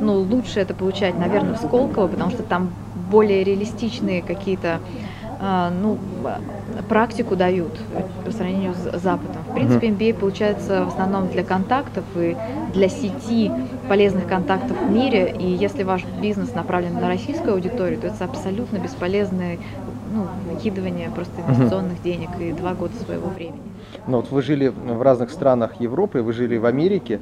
ну, 0.00 0.20
лучше 0.20 0.60
это 0.60 0.74
получать, 0.74 1.18
наверное, 1.18 1.54
в 1.54 1.58
Сколково, 1.58 2.08
потому 2.08 2.30
что 2.30 2.42
там 2.42 2.70
более 3.10 3.44
реалистичные 3.44 4.22
какие-то 4.22 4.80
а, 5.42 5.70
ну, 5.70 5.98
практику 6.88 7.34
дают 7.34 7.72
по 8.24 8.30
сравнению 8.30 8.74
с 8.74 9.00
Западом. 9.00 9.42
В 9.48 9.54
принципе, 9.54 9.88
MBA 9.88 10.14
получается 10.14 10.84
в 10.84 10.88
основном 10.88 11.28
для 11.28 11.42
контактов 11.44 12.04
и 12.14 12.36
для 12.74 12.88
сети 12.88 13.50
полезных 13.88 14.26
контактов 14.26 14.76
в 14.80 14.90
мире. 14.90 15.34
И 15.38 15.46
если 15.46 15.82
ваш 15.82 16.04
бизнес 16.20 16.54
направлен 16.54 16.94
на 16.94 17.08
российскую 17.08 17.54
аудиторию, 17.54 17.98
то 17.98 18.08
это 18.08 18.24
абсолютно 18.24 18.78
бесполезное 18.78 19.58
ну, 20.12 20.26
выкидывание 20.50 21.10
просто 21.10 21.40
инвестиционных 21.40 22.02
денег 22.02 22.30
и 22.40 22.52
два 22.52 22.74
года 22.74 22.94
своего 22.96 23.28
времени. 23.28 23.62
Ну 24.06 24.18
вот 24.18 24.30
вы 24.30 24.42
жили 24.42 24.68
в 24.68 25.02
разных 25.02 25.30
странах 25.30 25.80
Европы, 25.80 26.22
вы 26.22 26.32
жили 26.32 26.56
в 26.56 26.66
Америке. 26.66 27.20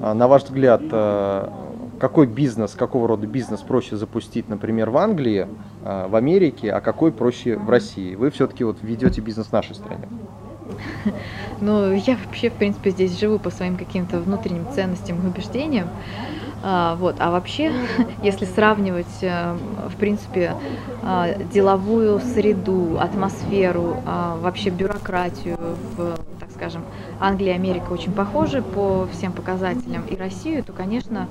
А, 0.00 0.14
на 0.14 0.28
ваш 0.28 0.44
взгляд, 0.44 0.82
а, 0.90 1.52
какой 1.98 2.26
бизнес, 2.26 2.72
какого 2.72 3.06
рода 3.08 3.26
бизнес 3.26 3.60
проще 3.60 3.96
запустить, 3.96 4.48
например, 4.48 4.90
в 4.90 4.96
Англии, 4.96 5.46
а, 5.84 6.08
в 6.08 6.16
Америке, 6.16 6.72
а 6.72 6.80
какой 6.80 7.12
проще 7.12 7.56
в 7.56 7.68
России? 7.68 8.14
Вы 8.14 8.30
все-таки 8.30 8.64
вот 8.64 8.78
ведете 8.82 9.20
бизнес 9.20 9.48
в 9.48 9.52
нашей 9.52 9.74
стране. 9.74 10.08
Ну, 11.60 11.92
я 11.92 12.16
вообще, 12.24 12.48
в 12.48 12.54
принципе, 12.54 12.90
здесь 12.90 13.18
живу 13.18 13.38
по 13.38 13.50
своим 13.50 13.76
каким-то 13.76 14.18
внутренним 14.18 14.66
ценностям 14.74 15.18
и 15.22 15.26
убеждениям. 15.26 15.88
А, 16.62 16.96
вот. 16.96 17.16
а 17.18 17.30
вообще, 17.30 17.72
если 18.22 18.44
сравнивать, 18.44 19.22
э, 19.22 19.56
в 19.88 19.96
принципе, 19.96 20.54
а, 21.02 21.34
деловую 21.52 22.20
среду, 22.20 22.98
атмосферу, 23.00 23.96
а, 24.06 24.36
вообще 24.36 24.70
бюрократию 24.70 25.58
в, 25.96 26.18
так 26.38 26.50
скажем, 26.54 26.84
Англия 27.18 27.54
и 27.54 27.56
Америка 27.56 27.92
очень 27.92 28.12
похожи 28.12 28.60
по 28.62 29.08
всем 29.12 29.32
показателям, 29.32 30.04
и 30.04 30.16
Россию, 30.16 30.62
то, 30.62 30.72
конечно, 30.72 31.28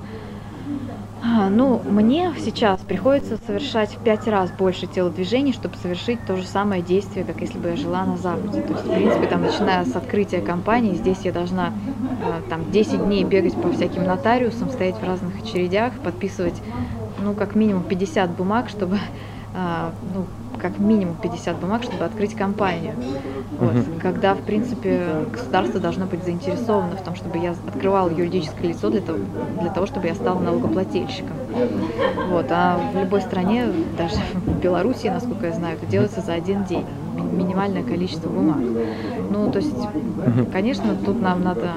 ну, 1.22 1.82
мне 1.86 2.34
сейчас 2.38 2.80
приходится 2.82 3.38
совершать 3.46 3.96
в 3.96 4.04
пять 4.04 4.28
раз 4.28 4.52
больше 4.52 4.88
телодвижений, 4.88 5.52
чтобы 5.52 5.76
совершить 5.76 6.26
то 6.26 6.38
же 6.38 6.44
самое 6.46 6.82
действие, 6.82 7.26
как 7.26 7.42
если 7.42 7.58
бы 7.58 7.70
я 7.70 7.76
жила 7.76 8.06
на 8.06 8.18
Западе. 8.18 8.62
То 8.62 8.74
есть, 8.74 8.86
в 8.86 8.94
принципе, 8.94 9.28
там, 9.28 9.42
начиная 9.42 9.84
с 9.86 9.96
открытия 9.96 10.42
компании, 10.42 10.96
здесь 10.96 11.20
я 11.24 11.34
должна 11.34 11.74
а, 12.22 12.42
там 12.50 12.72
10 12.72 13.04
дней 13.04 13.24
бегать 13.26 13.62
по 13.62 13.70
всяким 13.72 14.06
нотариусам, 14.06 14.70
стоять 14.70 14.96
в 14.96 15.04
разных 15.04 15.42
очередях, 15.42 15.94
подписывать, 16.02 16.62
ну, 17.18 17.34
как 17.34 17.54
минимум 17.54 17.84
50 17.84 18.32
бумаг, 18.32 18.70
чтобы 18.70 18.96
а, 18.96 19.00
ну, 19.54 20.26
как 20.60 20.78
минимум 20.78 21.16
50 21.22 21.58
бумаг, 21.58 21.84
чтобы 21.84 22.04
открыть 22.04 22.36
компанию. 22.36 22.94
Вот. 23.58 23.74
Когда, 24.02 24.36
в 24.36 24.42
принципе, 24.42 25.26
государство 25.32 25.80
должно 25.80 26.06
быть 26.06 26.24
заинтересовано 26.24 26.96
в 26.96 27.02
том, 27.02 27.16
чтобы 27.16 27.38
я 27.38 27.56
открывала 27.68 28.10
юридическое 28.10 28.70
лицо 28.70 28.90
для 28.90 29.02
того, 29.02 29.20
для 29.62 29.70
того 29.70 29.86
чтобы 29.86 30.08
я 30.08 30.16
стала 30.16 30.40
налогоплательщиком. 30.40 31.36
Вот. 32.30 32.48
А 32.50 32.80
в 32.94 32.98
любой 32.98 33.22
стране, 33.22 33.68
даже 33.98 34.16
в 34.46 34.60
Беларуси, 34.60 35.08
насколько 35.08 35.48
я 35.48 35.54
знаю, 35.54 35.78
это 35.78 35.86
делается 35.86 36.22
за 36.22 36.34
один 36.34 36.64
день. 36.66 36.86
Минимальное 37.32 37.84
количество 37.84 38.30
бумаг. 38.30 38.60
Ну, 39.30 39.52
то 39.52 39.60
есть, 39.60 39.76
конечно, 40.52 40.96
тут 41.06 41.22
нам 41.22 41.44
надо 41.44 41.72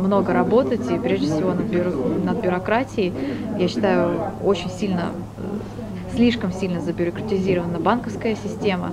много 0.00 0.32
работать, 0.32 0.88
и 0.90 0.98
прежде 0.98 1.26
всего 1.26 1.52
над, 1.52 1.66
бюро, 1.66 1.90
над 2.24 2.40
бюрократией, 2.40 3.12
я 3.58 3.68
считаю, 3.68 4.10
очень 4.44 4.70
сильно 4.70 5.06
слишком 6.18 6.50
сильно 6.50 6.80
забюрократизирована 6.80 7.78
банковская 7.78 8.34
система. 8.34 8.92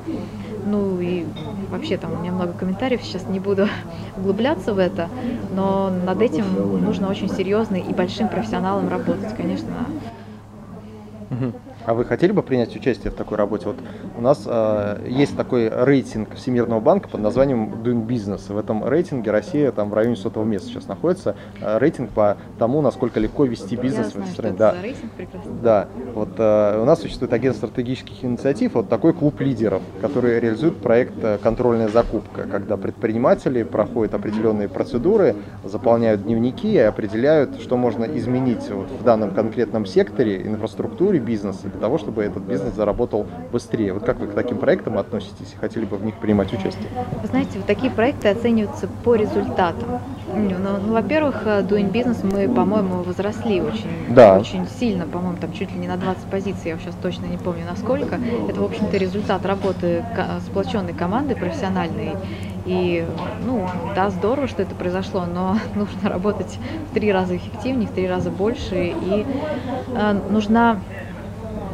Ну 0.64 1.02
и 1.02 1.26
вообще 1.72 1.98
там 1.98 2.14
у 2.14 2.18
меня 2.18 2.32
много 2.32 2.54
комментариев, 2.54 3.02
сейчас 3.02 3.28
не 3.28 3.40
буду 3.40 3.68
углубляться 4.16 4.76
в 4.76 4.78
это, 4.78 5.10
но 5.52 5.90
над 5.90 6.22
этим 6.22 6.46
нужно 6.84 7.10
очень 7.10 7.28
серьезно 7.28 7.78
и 7.78 7.94
большим 7.94 8.30
профессионалом 8.30 8.90
работать, 8.90 9.36
конечно. 9.36 9.88
А 11.86 11.94
вы 11.94 12.04
хотели 12.04 12.32
бы 12.32 12.42
принять 12.42 12.76
участие 12.76 13.12
в 13.12 13.16
такой 13.16 13.38
работе? 13.38 13.68
Вот 13.68 13.76
у 14.18 14.22
нас 14.22 14.44
э, 14.46 15.06
есть 15.08 15.38
такой 15.38 15.70
рейтинг 15.70 16.34
Всемирного 16.34 16.80
банка 16.80 17.08
под 17.08 17.22
названием 17.22 17.76
Doing 17.84 18.08
Business. 18.08 18.52
В 18.52 18.58
этом 18.58 18.88
рейтинге 18.88 19.30
Россия 19.30 19.72
там 19.72 19.92
в 19.92 19.94
районе 19.94 20.16
сотого 20.16 20.44
места 20.46 20.70
сейчас 20.70 20.88
находится. 20.88 21.36
Э, 21.62 21.78
рейтинг 21.78 22.10
по 22.10 22.38
тому, 22.58 22.82
насколько 22.82 23.20
легко 23.20 23.46
вести 23.46 23.76
бизнес 23.76 24.14
Я 24.16 24.22
в 24.22 24.24
этой 24.24 24.32
стране. 24.32 24.56
Да. 24.58 24.76
рейтинг 24.82 25.12
прекрасно. 25.12 25.52
Да. 25.62 25.88
Вот 26.16 26.30
э, 26.38 26.82
у 26.82 26.86
нас 26.86 27.02
существует 27.02 27.34
агентство 27.34 27.68
стратегических 27.68 28.24
инициатив, 28.26 28.74
вот 28.74 28.90
такой 28.90 29.14
клуб 29.14 29.40
лидеров, 29.40 29.84
который 30.02 30.40
реализует 30.40 30.78
проект 30.78 31.24
э, 31.24 31.38
«Контрольная 31.38 31.90
закупка», 31.90 32.48
когда 32.50 32.78
предприниматели 32.78 33.62
проходят 33.62 34.16
определенные 34.16 34.70
процедуры, 34.70 35.36
заполняют 35.64 36.24
дневники 36.24 36.74
и 36.74 36.78
определяют, 36.80 37.62
что 37.62 37.78
можно 37.78 38.06
изменить 38.06 38.68
вот 38.72 38.88
в 38.90 39.04
данном 39.04 39.32
конкретном 39.32 39.86
секторе, 39.86 40.42
инфраструктуре 40.48 41.20
бизнеса, 41.20 41.70
для 41.76 41.82
того, 41.82 41.98
чтобы 41.98 42.24
этот 42.24 42.44
бизнес 42.44 42.74
заработал 42.74 43.26
быстрее. 43.52 43.94
Вот 43.94 44.04
как 44.04 44.20
вы 44.20 44.28
к 44.28 44.34
таким 44.34 44.58
проектам 44.58 44.98
относитесь 44.98 45.54
и 45.54 45.58
хотели 45.58 45.86
бы 45.86 45.98
в 45.98 46.06
них 46.06 46.16
принимать 46.16 46.54
участие? 46.54 46.88
Вы 47.22 47.28
знаете, 47.28 47.58
вот 47.58 47.66
такие 47.66 47.92
проекты 47.92 48.30
оцениваются 48.30 48.88
по 49.04 49.16
результатам. 49.16 50.00
Ну, 50.34 50.56
ну, 50.58 50.94
во-первых, 50.94 51.44
э, 51.46 51.62
Doing 51.62 51.92
Business 51.92 52.26
мы, 52.26 52.54
по-моему, 52.54 53.04
возросли 53.04 53.62
очень, 53.62 53.90
да. 54.10 54.40
очень 54.40 54.68
сильно, 54.68 55.06
по-моему, 55.06 55.38
там 55.38 55.52
чуть 55.54 55.72
ли 55.72 55.78
не 55.78 55.88
на 55.88 55.98
20 55.98 56.24
позиций, 56.26 56.72
я 56.72 56.78
сейчас 56.78 56.96
точно 57.02 57.26
не 57.26 57.38
помню 57.38 57.64
насколько. 57.70 58.20
Это, 58.50 58.62
в 58.62 58.64
общем-то, 58.64 58.98
результат 58.98 59.46
работы 59.46 60.04
сплоченной 60.48 60.94
команды 60.94 61.36
профессиональной. 61.36 62.14
И, 62.66 63.06
ну, 63.46 63.68
да, 63.96 64.10
здорово, 64.10 64.48
что 64.48 64.64
это 64.64 64.74
произошло, 64.76 65.26
но 65.26 65.58
нужно 65.76 66.10
работать 66.10 66.58
в 66.90 66.94
три 66.94 67.12
раза 67.12 67.36
эффективнее, 67.36 67.88
в 67.88 67.92
три 67.92 68.08
раза 68.08 68.32
больше, 68.32 68.88
и 68.88 69.26
э, 69.96 70.20
нужна 70.30 70.80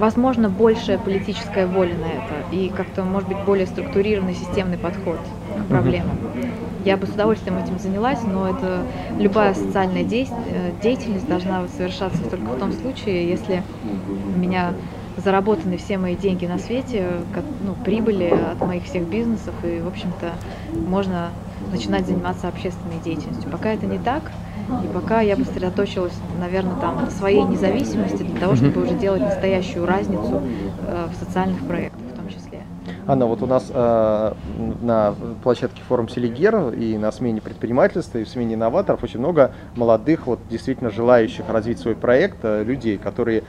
возможно, 0.01 0.49
большая 0.49 0.97
политическая 0.97 1.67
воля 1.67 1.93
на 1.95 2.07
это 2.07 2.55
и 2.55 2.69
как-то, 2.69 3.03
может 3.03 3.29
быть, 3.29 3.37
более 3.45 3.67
структурированный 3.67 4.33
системный 4.33 4.77
подход 4.77 5.19
к 5.63 5.69
проблемам. 5.69 6.17
Я 6.83 6.97
бы 6.97 7.05
с 7.05 7.11
удовольствием 7.11 7.59
этим 7.59 7.77
занялась, 7.77 8.23
но 8.23 8.49
это 8.49 8.79
любая 9.19 9.53
социальная 9.53 10.01
э, 10.01 10.71
деятельность 10.81 11.27
должна 11.27 11.67
совершаться 11.67 12.23
только 12.23 12.47
в 12.55 12.59
том 12.59 12.71
случае, 12.71 13.29
если 13.29 13.61
у 14.35 14.39
меня 14.39 14.73
заработаны 15.17 15.77
все 15.77 15.99
мои 15.99 16.15
деньги 16.15 16.47
на 16.47 16.57
свете, 16.57 17.07
ну, 17.63 17.75
прибыли 17.85 18.33
от 18.51 18.59
моих 18.61 18.85
всех 18.85 19.07
бизнесов, 19.07 19.53
и, 19.63 19.79
в 19.81 19.87
общем-то, 19.87 20.31
можно 20.89 21.29
начинать 21.71 22.07
заниматься 22.07 22.47
общественной 22.47 22.99
деятельностью. 23.03 23.51
Пока 23.51 23.73
это 23.73 23.85
не 23.85 23.99
так, 23.99 24.31
и 24.83 24.87
пока 24.93 25.21
я 25.21 25.35
бы 25.35 25.45
сосредоточилась, 25.45 26.13
наверное, 26.39 26.75
там, 26.75 26.95
на 26.95 27.09
своей 27.09 27.43
независимости 27.43 28.23
для 28.23 28.39
того, 28.39 28.55
чтобы 28.55 28.83
уже 28.83 28.95
делать 28.95 29.21
настоящую 29.21 29.85
разницу 29.85 30.41
э, 30.87 31.07
в 31.11 31.15
социальных 31.23 31.65
проектах 31.65 31.99
в 32.11 32.15
том 32.15 32.29
числе. 32.29 32.63
Анна, 33.07 33.25
вот 33.25 33.41
у 33.41 33.45
нас 33.45 33.69
э, 33.69 34.33
на 34.81 35.15
площадке 35.43 35.81
форум 35.87 36.09
Селигер 36.09 36.73
и 36.73 36.97
на 36.97 37.11
смене 37.11 37.41
предпринимательства 37.41 38.19
и 38.19 38.23
в 38.23 38.29
смене 38.29 38.55
инноваторов 38.55 39.03
очень 39.03 39.19
много 39.19 39.51
молодых, 39.75 40.27
вот 40.27 40.39
действительно 40.49 40.89
желающих 40.89 41.49
развить 41.49 41.79
свой 41.79 41.95
проект 41.95 42.39
э, 42.43 42.63
людей, 42.63 42.97
которые 42.97 43.43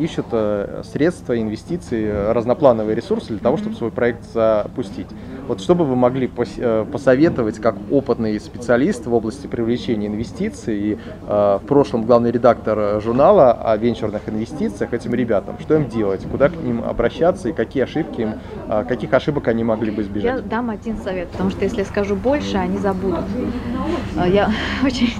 ищут 0.00 0.26
э, 0.32 0.82
средства, 0.84 1.40
инвестиции, 1.40 2.32
разноплановые 2.32 2.94
ресурсы 2.94 3.28
для 3.28 3.38
того, 3.38 3.56
чтобы 3.56 3.76
свой 3.76 3.90
проект 3.90 4.24
запустить. 4.32 5.06
Вот 5.46 5.60
что 5.60 5.74
бы 5.74 5.84
вы 5.84 5.96
могли 5.96 6.30
э, 6.58 6.86
посоветовать 6.90 7.58
как 7.58 7.76
опытный 7.90 8.38
специалист 8.40 9.06
в 9.06 9.14
области 9.14 9.46
привлечения 9.46 10.06
инвестиций 10.06 10.78
и 10.78 10.98
э, 11.26 11.58
в 11.62 11.66
прошлом 11.66 12.04
главный 12.04 12.30
редактор 12.30 13.00
журнала 13.00 13.52
о 13.52 13.76
венчурных 13.76 14.22
инвестициях 14.28 14.94
этим 14.94 15.14
ребятам? 15.14 15.56
Что 15.60 15.76
им 15.76 15.88
делать? 15.88 16.24
Куда 16.30 16.48
к 16.48 16.56
ним 16.56 16.82
обращаться 16.82 17.48
и 17.48 17.52
какие 17.52 17.82
ошибки 17.82 18.22
им, 18.22 18.34
каких 18.88 19.12
ошибок 19.12 19.48
они 19.48 19.64
могли 19.64 19.90
бы 19.90 20.02
избежать? 20.02 20.36
Я 20.36 20.42
дам 20.42 20.70
один 20.70 20.96
совет, 20.98 21.28
потому 21.28 21.50
что 21.50 21.64
если 21.64 21.78
я 21.78 21.84
скажу 21.84 22.16
больше, 22.16 22.56
они 22.56 22.78
забудут. 22.78 23.24
Я 24.26 24.50
очень 24.84 25.12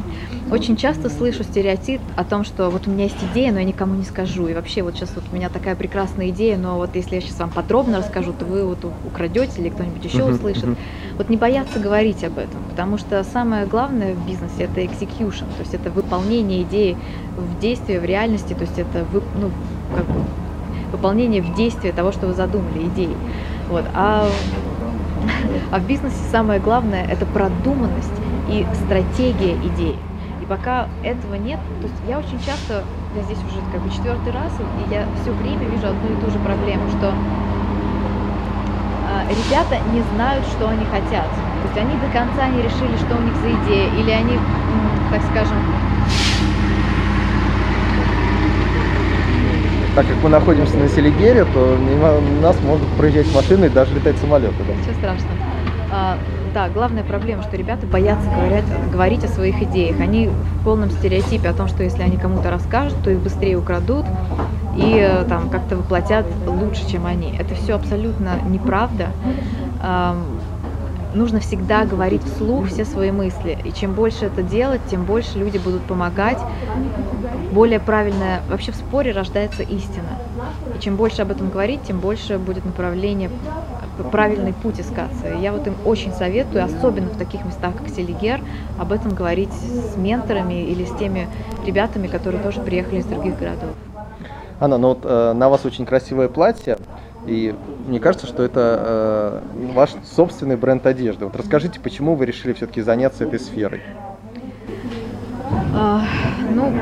Очень 0.50 0.76
часто 0.76 1.10
слышу 1.10 1.44
стереотип 1.44 2.00
о 2.16 2.24
том, 2.24 2.42
что 2.42 2.70
вот 2.70 2.88
у 2.88 2.90
меня 2.90 3.04
есть 3.04 3.22
идея, 3.30 3.52
но 3.52 3.60
я 3.60 3.64
никому 3.64 3.94
не 3.94 4.02
скажу. 4.02 4.48
И 4.48 4.54
вообще 4.54 4.82
вот 4.82 4.96
сейчас 4.96 5.12
вот 5.14 5.22
у 5.30 5.36
меня 5.36 5.48
такая 5.48 5.76
прекрасная 5.76 6.30
идея, 6.30 6.58
но 6.58 6.76
вот 6.76 6.96
если 6.96 7.14
я 7.14 7.20
сейчас 7.20 7.38
вам 7.38 7.50
подробно 7.50 7.98
расскажу, 7.98 8.32
то 8.32 8.44
вы 8.44 8.66
вот 8.66 8.78
украдете 9.06 9.60
или 9.60 9.68
кто-нибудь 9.68 10.04
еще 10.04 10.24
услышит. 10.24 10.66
Вот 11.16 11.28
не 11.28 11.36
бояться 11.36 11.78
говорить 11.78 12.24
об 12.24 12.38
этом, 12.38 12.64
потому 12.68 12.98
что 12.98 13.22
самое 13.22 13.64
главное 13.66 14.14
в 14.14 14.26
бизнесе 14.26 14.64
это 14.64 14.80
execution, 14.80 15.44
то 15.56 15.60
есть 15.60 15.74
это 15.74 15.90
выполнение 15.90 16.62
идеи 16.62 16.96
в 17.36 17.60
действии, 17.60 17.98
в 17.98 18.04
реальности, 18.04 18.54
то 18.54 18.62
есть 18.62 18.78
это 18.78 19.04
вы, 19.12 19.22
ну, 19.40 19.50
как 19.94 20.06
бы 20.06 20.24
выполнение 20.90 21.42
в 21.42 21.54
действии 21.54 21.92
того, 21.92 22.10
что 22.10 22.26
вы 22.26 22.32
задумали, 22.32 22.88
идеи. 22.88 23.14
Вот. 23.68 23.84
А, 23.94 24.28
а 25.70 25.78
в 25.78 25.86
бизнесе 25.86 26.16
самое 26.32 26.58
главное 26.58 27.04
это 27.04 27.24
продуманность 27.26 28.08
и 28.48 28.66
стратегия 28.84 29.54
идеи 29.54 29.96
пока 30.50 30.88
этого 31.04 31.36
нет, 31.36 31.60
то 31.80 31.86
есть 31.86 32.02
я 32.08 32.18
очень 32.18 32.38
часто, 32.44 32.82
я 33.14 33.22
здесь 33.22 33.38
уже 33.38 33.62
как 33.70 33.80
бы 33.82 33.88
четвертый 33.88 34.32
раз, 34.32 34.50
и 34.58 34.92
я 34.92 35.06
все 35.22 35.30
время 35.30 35.64
вижу 35.70 35.86
одну 35.86 36.10
и 36.10 36.20
ту 36.20 36.28
же 36.28 36.38
проблему, 36.40 36.82
что 36.98 37.14
э, 39.06 39.30
ребята 39.30 39.78
не 39.94 40.02
знают, 40.12 40.44
что 40.46 40.68
они 40.68 40.84
хотят. 40.86 41.30
То 41.30 41.68
есть 41.68 41.78
они 41.78 41.94
до 42.02 42.10
конца 42.10 42.48
не 42.48 42.62
решили, 42.62 42.96
что 42.98 43.14
у 43.14 43.22
них 43.22 43.36
за 43.36 43.48
идея, 43.62 43.86
или 43.94 44.10
они, 44.10 44.36
так 45.12 45.22
скажем, 45.30 45.56
так 49.94 50.06
как 50.06 50.16
мы 50.22 50.30
находимся 50.30 50.76
на 50.78 50.88
Селигере, 50.88 51.44
то 51.44 51.76
мимо 51.78 52.20
нас 52.42 52.56
могут 52.64 52.88
проезжать 52.98 53.32
машины 53.32 53.66
и 53.66 53.68
даже 53.68 53.94
летать 53.94 54.18
самолеты. 54.18 54.54
Да. 54.66 54.74
Ничего 54.74 54.94
страшного. 54.94 56.39
Да, 56.52 56.68
главная 56.68 57.04
проблема, 57.04 57.44
что 57.44 57.56
ребята 57.56 57.86
боятся 57.86 58.28
говорить, 58.28 58.64
говорить 58.90 59.24
о 59.24 59.28
своих 59.28 59.62
идеях. 59.62 60.00
Они 60.00 60.26
в 60.28 60.64
полном 60.64 60.90
стереотипе 60.90 61.48
о 61.48 61.54
том, 61.54 61.68
что 61.68 61.84
если 61.84 62.02
они 62.02 62.16
кому-то 62.16 62.50
расскажут, 62.50 62.98
то 63.04 63.10
их 63.10 63.20
быстрее 63.20 63.56
украдут 63.56 64.04
и 64.76 64.96
э, 64.96 65.24
там 65.28 65.48
как-то 65.48 65.76
воплотят 65.76 66.26
лучше, 66.46 66.88
чем 66.90 67.06
они. 67.06 67.36
Это 67.38 67.54
все 67.54 67.74
абсолютно 67.74 68.40
неправда. 68.48 69.08
Нужно 71.12 71.40
всегда 71.40 71.84
говорить 71.84 72.22
вслух 72.24 72.68
все 72.68 72.84
свои 72.84 73.10
мысли. 73.10 73.58
И 73.64 73.72
чем 73.72 73.94
больше 73.94 74.26
это 74.26 74.42
делать, 74.42 74.80
тем 74.88 75.04
больше 75.04 75.38
люди 75.38 75.58
будут 75.58 75.82
помогать. 75.82 76.38
Более 77.52 77.80
правильное... 77.80 78.42
Вообще 78.48 78.70
в 78.70 78.76
споре 78.76 79.10
рождается 79.10 79.62
истина. 79.62 80.18
И 80.76 80.80
чем 80.80 80.94
больше 80.96 81.22
об 81.22 81.32
этом 81.32 81.50
говорить, 81.50 81.82
тем 81.82 81.98
больше 81.98 82.38
будет 82.38 82.64
направление 82.64 83.28
правильный 84.04 84.52
путь 84.52 84.80
искаться. 84.80 85.28
Я 85.40 85.52
вот 85.52 85.66
им 85.66 85.74
очень 85.84 86.12
советую, 86.12 86.64
особенно 86.64 87.08
в 87.08 87.16
таких 87.16 87.44
местах, 87.44 87.74
как 87.76 87.88
Селигер, 87.88 88.40
об 88.78 88.92
этом 88.92 89.14
говорить 89.14 89.52
с 89.52 89.96
менторами 89.96 90.64
или 90.64 90.84
с 90.84 90.94
теми 90.96 91.28
ребятами, 91.66 92.06
которые 92.06 92.42
тоже 92.42 92.60
приехали 92.60 93.00
из 93.00 93.06
других 93.06 93.38
городов. 93.38 93.70
Анна, 94.60 94.76
ну 94.76 94.88
вот 94.88 95.00
э, 95.04 95.32
на 95.32 95.48
вас 95.48 95.64
очень 95.64 95.86
красивое 95.86 96.28
платье, 96.28 96.76
и 97.26 97.54
мне 97.86 97.98
кажется, 97.98 98.26
что 98.26 98.42
это 98.42 99.40
э, 99.42 99.72
ваш 99.72 99.90
собственный 100.04 100.56
бренд 100.56 100.86
одежды. 100.86 101.24
Вот 101.24 101.36
расскажите, 101.36 101.80
почему 101.80 102.14
вы 102.14 102.26
решили 102.26 102.52
все-таки 102.52 102.82
заняться 102.82 103.24
этой 103.24 103.38
сферой? 103.38 103.82
А, 105.74 106.02
ну, 106.54 106.72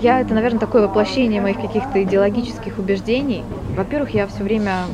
я 0.00 0.20
это, 0.20 0.34
наверное, 0.34 0.60
такое 0.60 0.86
воплощение 0.86 1.40
моих 1.40 1.60
каких-то 1.60 2.02
идеологических 2.02 2.78
убеждений. 2.78 3.42
Во-первых, 3.76 4.10
я 4.10 4.26
все 4.26 4.42
время 4.44 4.84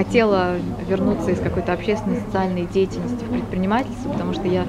хотела 0.00 0.56
вернуться 0.88 1.30
из 1.30 1.40
какой-то 1.40 1.74
общественной 1.74 2.20
социальной 2.20 2.64
деятельности 2.64 3.22
в 3.22 3.32
предпринимательство, 3.32 4.08
потому 4.10 4.32
что 4.32 4.48
я 4.48 4.64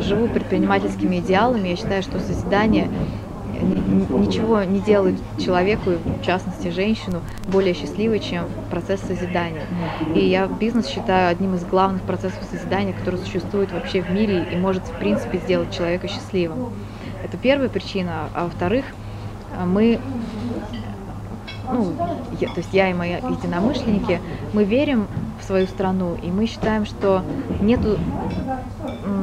живу 0.00 0.28
предпринимательскими 0.28 1.18
идеалами. 1.18 1.68
Я 1.68 1.76
считаю, 1.76 2.02
что 2.02 2.18
созидание 2.20 2.88
ничего 3.60 4.62
не 4.62 4.80
делает 4.80 5.16
человеку, 5.38 5.90
в 5.90 6.24
частности 6.24 6.68
женщину, 6.68 7.20
более 7.48 7.74
счастливой, 7.74 8.18
чем 8.18 8.46
процесс 8.70 9.00
созидания. 9.00 9.66
И 10.14 10.26
я 10.26 10.46
бизнес 10.46 10.86
считаю 10.86 11.30
одним 11.30 11.56
из 11.56 11.64
главных 11.66 12.00
процессов 12.00 12.42
созидания, 12.50 12.94
который 12.94 13.20
существует 13.20 13.70
вообще 13.72 14.00
в 14.00 14.10
мире 14.10 14.46
и 14.50 14.56
может, 14.56 14.84
в 14.84 14.98
принципе, 14.98 15.36
сделать 15.36 15.70
человека 15.70 16.08
счастливым. 16.08 16.72
Это 17.22 17.36
первая 17.36 17.68
причина. 17.68 18.30
А 18.34 18.44
во-вторых, 18.44 18.86
мы 19.66 20.00
ну, 21.72 21.92
я, 22.40 22.48
то 22.48 22.58
есть 22.58 22.72
я 22.72 22.90
и 22.90 22.94
мои 22.94 23.12
единомышленники, 23.12 24.20
мы 24.52 24.64
верим 24.64 25.06
в 25.40 25.44
свою 25.44 25.66
страну, 25.66 26.16
и 26.22 26.30
мы 26.30 26.46
считаем, 26.46 26.84
что 26.84 27.22
нет 27.60 27.80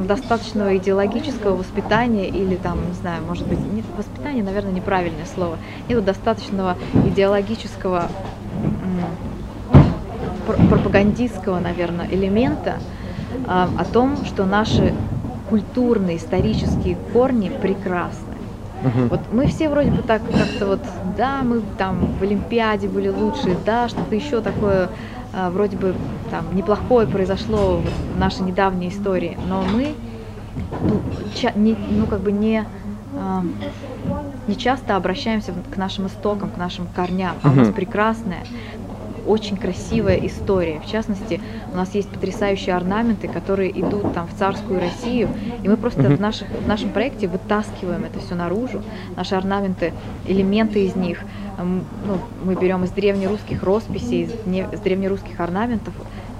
достаточного 0.06 0.76
идеологического 0.76 1.56
воспитания 1.56 2.28
или 2.28 2.56
там, 2.56 2.78
не 2.88 2.94
знаю, 2.94 3.22
может 3.26 3.46
быть, 3.46 3.60
нет, 3.72 3.84
воспитание, 3.96 4.42
наверное, 4.42 4.72
неправильное 4.72 5.26
слово, 5.26 5.58
нет 5.88 6.04
достаточного 6.04 6.76
идеологического 7.06 8.08
пропагандистского, 10.70 11.58
наверное, 11.60 12.08
элемента 12.08 12.78
а, 13.46 13.68
о 13.78 13.84
том, 13.84 14.24
что 14.24 14.46
наши 14.46 14.94
культурные, 15.50 16.16
исторические 16.16 16.96
корни 17.12 17.50
прекрасны. 17.50 18.27
Угу. 18.82 19.08
Вот 19.10 19.20
мы 19.32 19.46
все 19.46 19.68
вроде 19.68 19.90
бы 19.90 20.02
так 20.02 20.22
как-то 20.22 20.66
вот, 20.66 20.80
да, 21.16 21.42
мы 21.42 21.62
там 21.76 22.12
в 22.18 22.22
Олимпиаде 22.22 22.88
были 22.88 23.08
лучшие, 23.08 23.56
да, 23.66 23.88
что-то 23.88 24.14
еще 24.14 24.40
такое 24.40 24.88
а, 25.34 25.50
вроде 25.50 25.76
бы 25.76 25.94
там 26.30 26.54
неплохое 26.54 27.06
произошло 27.06 27.80
в 27.80 28.18
нашей 28.18 28.42
недавней 28.42 28.88
истории, 28.88 29.36
но 29.48 29.62
мы 29.62 29.94
ну, 30.82 31.00
ча- 31.34 31.52
не, 31.54 31.76
ну 31.90 32.06
как 32.06 32.20
бы 32.20 32.32
не 32.32 32.64
а, 33.16 33.42
не 34.46 34.56
часто 34.56 34.96
обращаемся 34.96 35.52
к 35.70 35.76
нашим 35.76 36.06
истокам, 36.06 36.50
к 36.50 36.56
нашим 36.56 36.86
корням, 36.94 37.36
а 37.42 37.50
у 37.50 37.54
нас 37.54 37.68
прекрасная 37.68 38.44
очень 39.28 39.56
красивая 39.56 40.16
история. 40.16 40.80
В 40.80 40.90
частности, 40.90 41.40
у 41.72 41.76
нас 41.76 41.94
есть 41.94 42.08
потрясающие 42.08 42.74
орнаменты, 42.74 43.28
которые 43.28 43.70
идут 43.78 44.14
там 44.14 44.26
в 44.26 44.34
царскую 44.34 44.80
Россию, 44.80 45.28
и 45.62 45.68
мы 45.68 45.76
просто 45.76 46.02
в, 46.02 46.20
наших, 46.20 46.48
в 46.48 46.66
нашем 46.66 46.90
проекте 46.90 47.28
вытаскиваем 47.28 48.04
это 48.04 48.18
все 48.18 48.34
наружу. 48.34 48.82
Наши 49.16 49.34
орнаменты, 49.34 49.92
элементы 50.26 50.86
из 50.86 50.96
них, 50.96 51.20
ну, 51.58 52.18
мы 52.44 52.54
берем 52.54 52.84
из 52.84 52.90
древнерусских 52.90 53.62
росписей, 53.62 54.24
из, 54.24 54.32
из 54.72 54.80
древнерусских 54.80 55.38
орнаментов, 55.38 55.94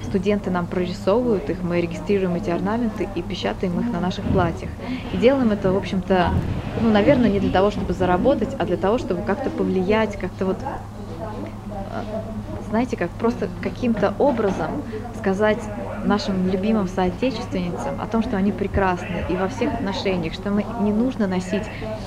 студенты 0.08 0.50
нам 0.50 0.66
прорисовывают 0.66 1.50
их, 1.50 1.62
мы 1.62 1.80
регистрируем 1.80 2.34
эти 2.34 2.50
орнаменты 2.50 3.08
и 3.14 3.22
печатаем 3.22 3.78
их 3.78 3.92
на 3.92 4.00
наших 4.00 4.24
платьях. 4.24 4.70
И 5.12 5.18
делаем 5.18 5.50
это, 5.50 5.70
в 5.70 5.76
общем-то, 5.76 6.30
ну, 6.80 6.90
наверное, 6.90 7.30
не 7.30 7.40
для 7.40 7.50
того, 7.50 7.70
чтобы 7.70 7.92
заработать, 7.92 8.56
а 8.58 8.64
для 8.64 8.76
того, 8.76 8.98
чтобы 8.98 9.22
как-то 9.22 9.50
повлиять, 9.50 10.16
как-то 10.16 10.46
вот 10.46 10.56
знаете, 12.68 12.96
как 12.96 13.10
просто 13.10 13.48
каким-то 13.62 14.14
образом 14.18 14.82
сказать 15.18 15.58
нашим 16.04 16.48
любимым 16.48 16.86
соотечественницам 16.88 18.00
о 18.00 18.06
том, 18.06 18.22
что 18.22 18.36
они 18.36 18.52
прекрасны 18.52 19.24
и 19.28 19.34
во 19.34 19.48
всех 19.48 19.74
отношениях, 19.74 20.32
что 20.32 20.50
мы 20.50 20.64
не 20.80 20.92
нужно 20.92 21.26
носить, 21.26 21.64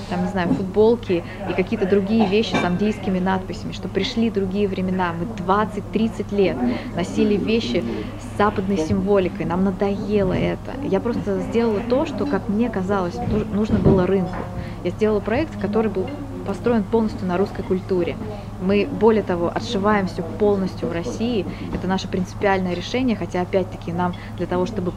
там, 0.09 0.23
не 0.23 0.29
знаю, 0.29 0.49
футболки 0.49 1.23
и 1.49 1.53
какие-то 1.53 1.85
другие 1.85 2.25
вещи 2.27 2.55
с 2.55 2.63
английскими 2.63 3.19
надписями, 3.19 3.73
что 3.73 3.87
пришли 3.87 4.29
другие 4.29 4.67
времена, 4.67 5.13
мы 5.13 5.25
20-30 5.45 6.35
лет 6.35 6.57
носили 6.95 7.35
вещи 7.35 7.83
с 8.19 8.37
западной 8.37 8.77
символикой, 8.77 9.45
нам 9.45 9.63
надоело 9.63 10.33
это. 10.33 10.71
Я 10.83 10.99
просто 10.99 11.41
сделала 11.41 11.79
то, 11.89 12.05
что, 12.05 12.25
как 12.25 12.47
мне 12.49 12.69
казалось, 12.69 13.15
нужно 13.53 13.77
было 13.79 14.07
рынку. 14.07 14.35
Я 14.83 14.91
сделала 14.91 15.19
проект, 15.19 15.59
который 15.59 15.91
был 15.91 16.07
построен 16.41 16.83
полностью 16.83 17.27
на 17.27 17.37
русской 17.37 17.63
культуре. 17.63 18.17
Мы, 18.61 18.87
более 18.87 19.23
того, 19.23 19.51
отшиваем 19.53 20.07
все 20.07 20.23
полностью 20.23 20.89
в 20.89 20.91
России. 20.91 21.45
Это 21.73 21.87
наше 21.87 22.07
принципиальное 22.07 22.73
решение, 22.73 23.15
хотя, 23.15 23.41
опять-таки, 23.41 23.91
нам 23.91 24.15
для 24.37 24.47
того, 24.47 24.65
чтобы 24.65 24.93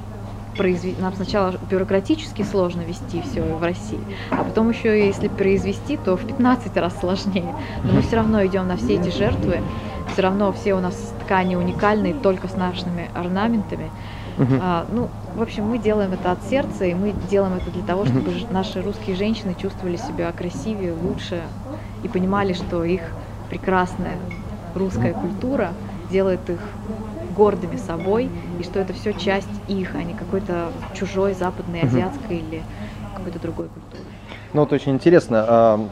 произвести, 0.57 1.01
нам 1.01 1.15
сначала 1.15 1.55
бюрократически 1.71 2.43
сложно 2.43 2.83
вести 2.83 3.23
все 3.23 3.43
в 3.43 3.63
России, 3.63 4.01
а 4.31 4.45
потом 4.45 4.71
еще 4.71 5.07
если 5.07 5.29
произвести, 5.29 5.97
то 5.97 6.17
в 6.17 6.27
15 6.27 6.77
раз 6.77 6.99
сложнее. 7.01 7.55
Но 7.83 7.93
мы 7.93 8.03
все 8.03 8.17
равно 8.17 8.45
идем 8.47 8.69
на 8.69 8.77
все 8.77 8.95
эти 8.95 9.11
жертвы, 9.11 9.61
все 10.13 10.23
равно 10.23 10.53
все 10.53 10.75
у 10.75 10.81
нас 10.81 10.95
ткани 11.25 11.57
уникальные, 11.57 12.15
только 12.15 12.49
с 12.49 12.57
нашими 12.57 13.11
орнаментами. 13.15 13.91
Uh-huh. 14.37 14.59
А, 14.61 14.87
ну, 14.91 15.09
в 15.35 15.43
общем, 15.43 15.65
мы 15.65 15.79
делаем 15.79 16.13
это 16.13 16.33
от 16.33 16.43
сердца, 16.45 16.85
и 16.85 16.95
мы 16.95 17.15
делаем 17.31 17.55
это 17.55 17.71
для 17.71 17.83
того, 17.83 18.05
чтобы 18.05 18.31
uh-huh. 18.31 18.53
наши 18.53 18.83
русские 18.83 19.17
женщины 19.17 19.55
чувствовали 19.61 19.97
себя 19.97 20.31
красивее, 20.33 20.93
лучше 20.93 21.43
и 22.03 22.09
понимали, 22.09 22.53
что 22.53 22.85
их 22.85 23.03
прекрасная 23.49 24.17
русская 24.75 25.13
культура 25.13 25.71
делает 26.11 26.49
их 26.51 26.61
гордыми 27.37 27.77
собой, 27.77 28.29
и 28.59 28.63
что 28.63 28.81
это 28.81 28.93
все 28.93 29.13
часть 29.13 29.49
их, 29.69 29.95
а 29.95 30.03
не 30.03 30.15
какой-то 30.15 30.71
чужой 30.95 31.35
западной, 31.35 31.83
азиатской 31.83 32.37
uh-huh. 32.37 32.49
или 32.49 32.63
какой-то 33.17 33.39
другой 33.39 33.69
культуры. 33.69 34.03
Ну 34.53 34.61
вот 34.61 34.73
очень 34.73 34.93
интересно. 34.93 35.89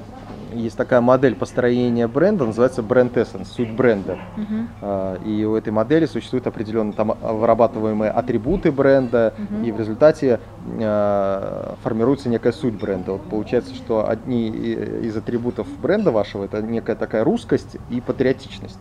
А, 0.53 0.55
есть 0.55 0.77
такая 0.77 1.01
модель 1.01 1.35
построения 1.35 2.07
бренда, 2.07 2.45
называется 2.47 2.83
бренд 2.83 3.17
Essence, 3.17 3.47
суть 3.47 3.73
бренда. 3.73 4.19
Угу. 4.37 5.29
И 5.29 5.45
у 5.45 5.57
этой 5.57 5.73
модели 5.73 6.07
существуют 6.07 6.47
определенно 6.47 6.93
там 6.93 7.17
вырабатываемые 7.21 8.11
атрибуты 8.11 8.71
бренда, 8.71 9.35
угу. 9.37 9.65
и 9.65 9.73
в 9.73 9.79
результате 9.79 10.41
э, 10.79 11.75
формируется 11.83 12.29
некая 12.29 12.53
суть 12.53 12.75
бренда. 12.75 13.13
Вот 13.13 13.23
получается, 13.23 13.75
что 13.75 14.09
одни 14.09 14.49
из 14.49 15.17
атрибутов 15.17 15.67
бренда 15.81 16.11
вашего 16.11 16.45
это 16.45 16.63
некая 16.63 16.97
такая 16.97 17.25
русскость 17.25 17.77
и 17.91 18.01
патриотичность. 18.01 18.81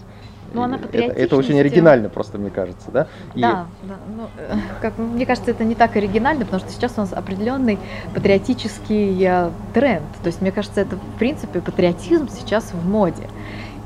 Ну, 0.54 0.64
она 0.64 0.78
это, 0.78 0.98
это 0.98 1.36
очень 1.36 1.58
оригинально, 1.60 2.10
просто 2.10 2.38
мне 2.38 2.50
кажется, 2.50 2.92
да? 2.92 3.08
И... 3.36 3.42
Да, 3.42 3.68
да 3.84 3.98
ну, 4.16 4.30
э, 4.38 4.56
как, 4.82 4.98
мне 4.98 5.26
кажется, 5.26 5.52
это 5.52 5.64
не 5.64 5.76
так 5.76 5.96
оригинально, 5.96 6.46
потому 6.46 6.62
что 6.62 6.72
сейчас 6.72 6.94
у 6.98 7.02
нас 7.02 7.14
определенный 7.14 7.80
патриотический 8.14 9.24
э, 9.24 9.50
тренд. 9.74 10.04
То 10.22 10.28
есть, 10.28 10.42
мне 10.42 10.52
кажется, 10.52 10.82
это, 10.82 10.98
в 10.98 11.20
принципе, 11.20 11.62
патриотизм 11.62 12.28
сейчас 12.30 12.74
в 12.74 12.88
моде. 12.88 13.28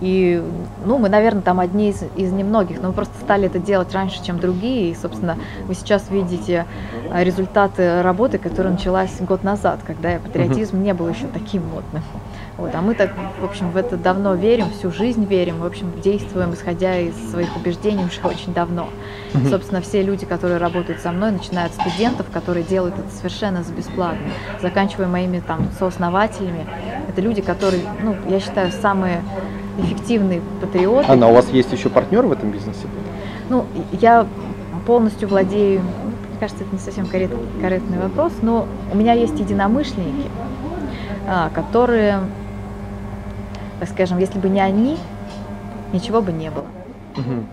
И, 0.01 0.43
ну, 0.85 0.97
мы, 0.97 1.09
наверное, 1.09 1.41
там 1.41 1.59
одни 1.59 1.89
из, 1.89 2.03
из 2.15 2.31
немногих, 2.31 2.81
но 2.81 2.89
мы 2.89 2.93
просто 2.93 3.13
стали 3.21 3.47
это 3.47 3.59
делать 3.59 3.93
раньше, 3.93 4.23
чем 4.23 4.39
другие. 4.39 4.91
И, 4.91 4.95
собственно, 4.95 5.37
вы 5.65 5.73
сейчас 5.73 6.09
видите 6.09 6.65
э, 7.09 7.23
результаты 7.23 8.01
работы, 8.01 8.37
которая 8.37 8.73
началась 8.73 9.11
год 9.21 9.43
назад, 9.43 9.79
когда 9.85 10.19
патриотизм 10.19 10.81
не 10.81 10.93
был 10.93 11.07
еще 11.07 11.27
таким 11.27 11.65
модным. 11.67 12.03
Вот, 12.57 12.73
а 12.73 12.81
мы 12.81 12.93
так, 12.93 13.11
в 13.41 13.43
общем, 13.43 13.71
в 13.71 13.77
это 13.77 13.97
давно 13.97 14.33
верим, 14.33 14.69
всю 14.69 14.89
жизнь 14.89 15.25
верим, 15.25 15.59
в 15.59 15.65
общем, 15.65 15.91
действуем, 16.01 16.53
исходя 16.53 16.97
из 16.97 17.13
своих 17.31 17.53
убеждений 17.55 18.05
уже 18.05 18.21
очень 18.23 18.53
давно. 18.53 18.89
Mm-hmm. 19.33 19.49
Собственно, 19.49 19.81
все 19.81 20.01
люди, 20.01 20.25
которые 20.25 20.57
работают 20.57 21.01
со 21.01 21.11
мной, 21.11 21.31
начиная 21.31 21.65
от 21.65 21.73
студентов, 21.73 22.27
которые 22.31 22.63
делают 22.63 22.95
это 22.97 23.09
совершенно 23.11 23.61
бесплатно, 23.75 24.27
заканчивая 24.61 25.07
моими 25.07 25.41
там 25.45 25.67
сооснователями, 25.77 26.65
это 27.09 27.19
люди, 27.19 27.41
которые, 27.41 27.81
ну, 28.01 28.15
я 28.29 28.39
считаю, 28.39 28.71
самые 28.71 29.21
эффективные 29.77 30.41
патриоты. 30.61 31.05
Анна, 31.09 31.27
у 31.27 31.33
вас 31.33 31.49
есть 31.49 31.71
еще 31.71 31.89
партнер 31.89 32.25
в 32.25 32.31
этом 32.31 32.51
бизнесе? 32.51 32.87
Ну, 33.49 33.65
я 33.91 34.27
полностью 34.85 35.27
владею, 35.27 35.81
мне 35.81 36.39
кажется, 36.39 36.63
это 36.63 36.73
не 36.73 36.79
совсем 36.79 37.07
корректный 37.07 37.99
вопрос, 37.99 38.33
но 38.41 38.67
у 38.91 38.97
меня 38.97 39.13
есть 39.13 39.39
единомышленники, 39.39 40.29
а, 41.27 41.49
которые 41.49 42.19
так 43.79 43.89
скажем, 43.89 44.19
если 44.19 44.39
бы 44.39 44.49
не 44.49 44.61
они, 44.61 44.97
ничего 45.91 46.21
бы 46.21 46.31
не 46.31 46.49
было. 46.49 46.65
Угу. 47.17 47.45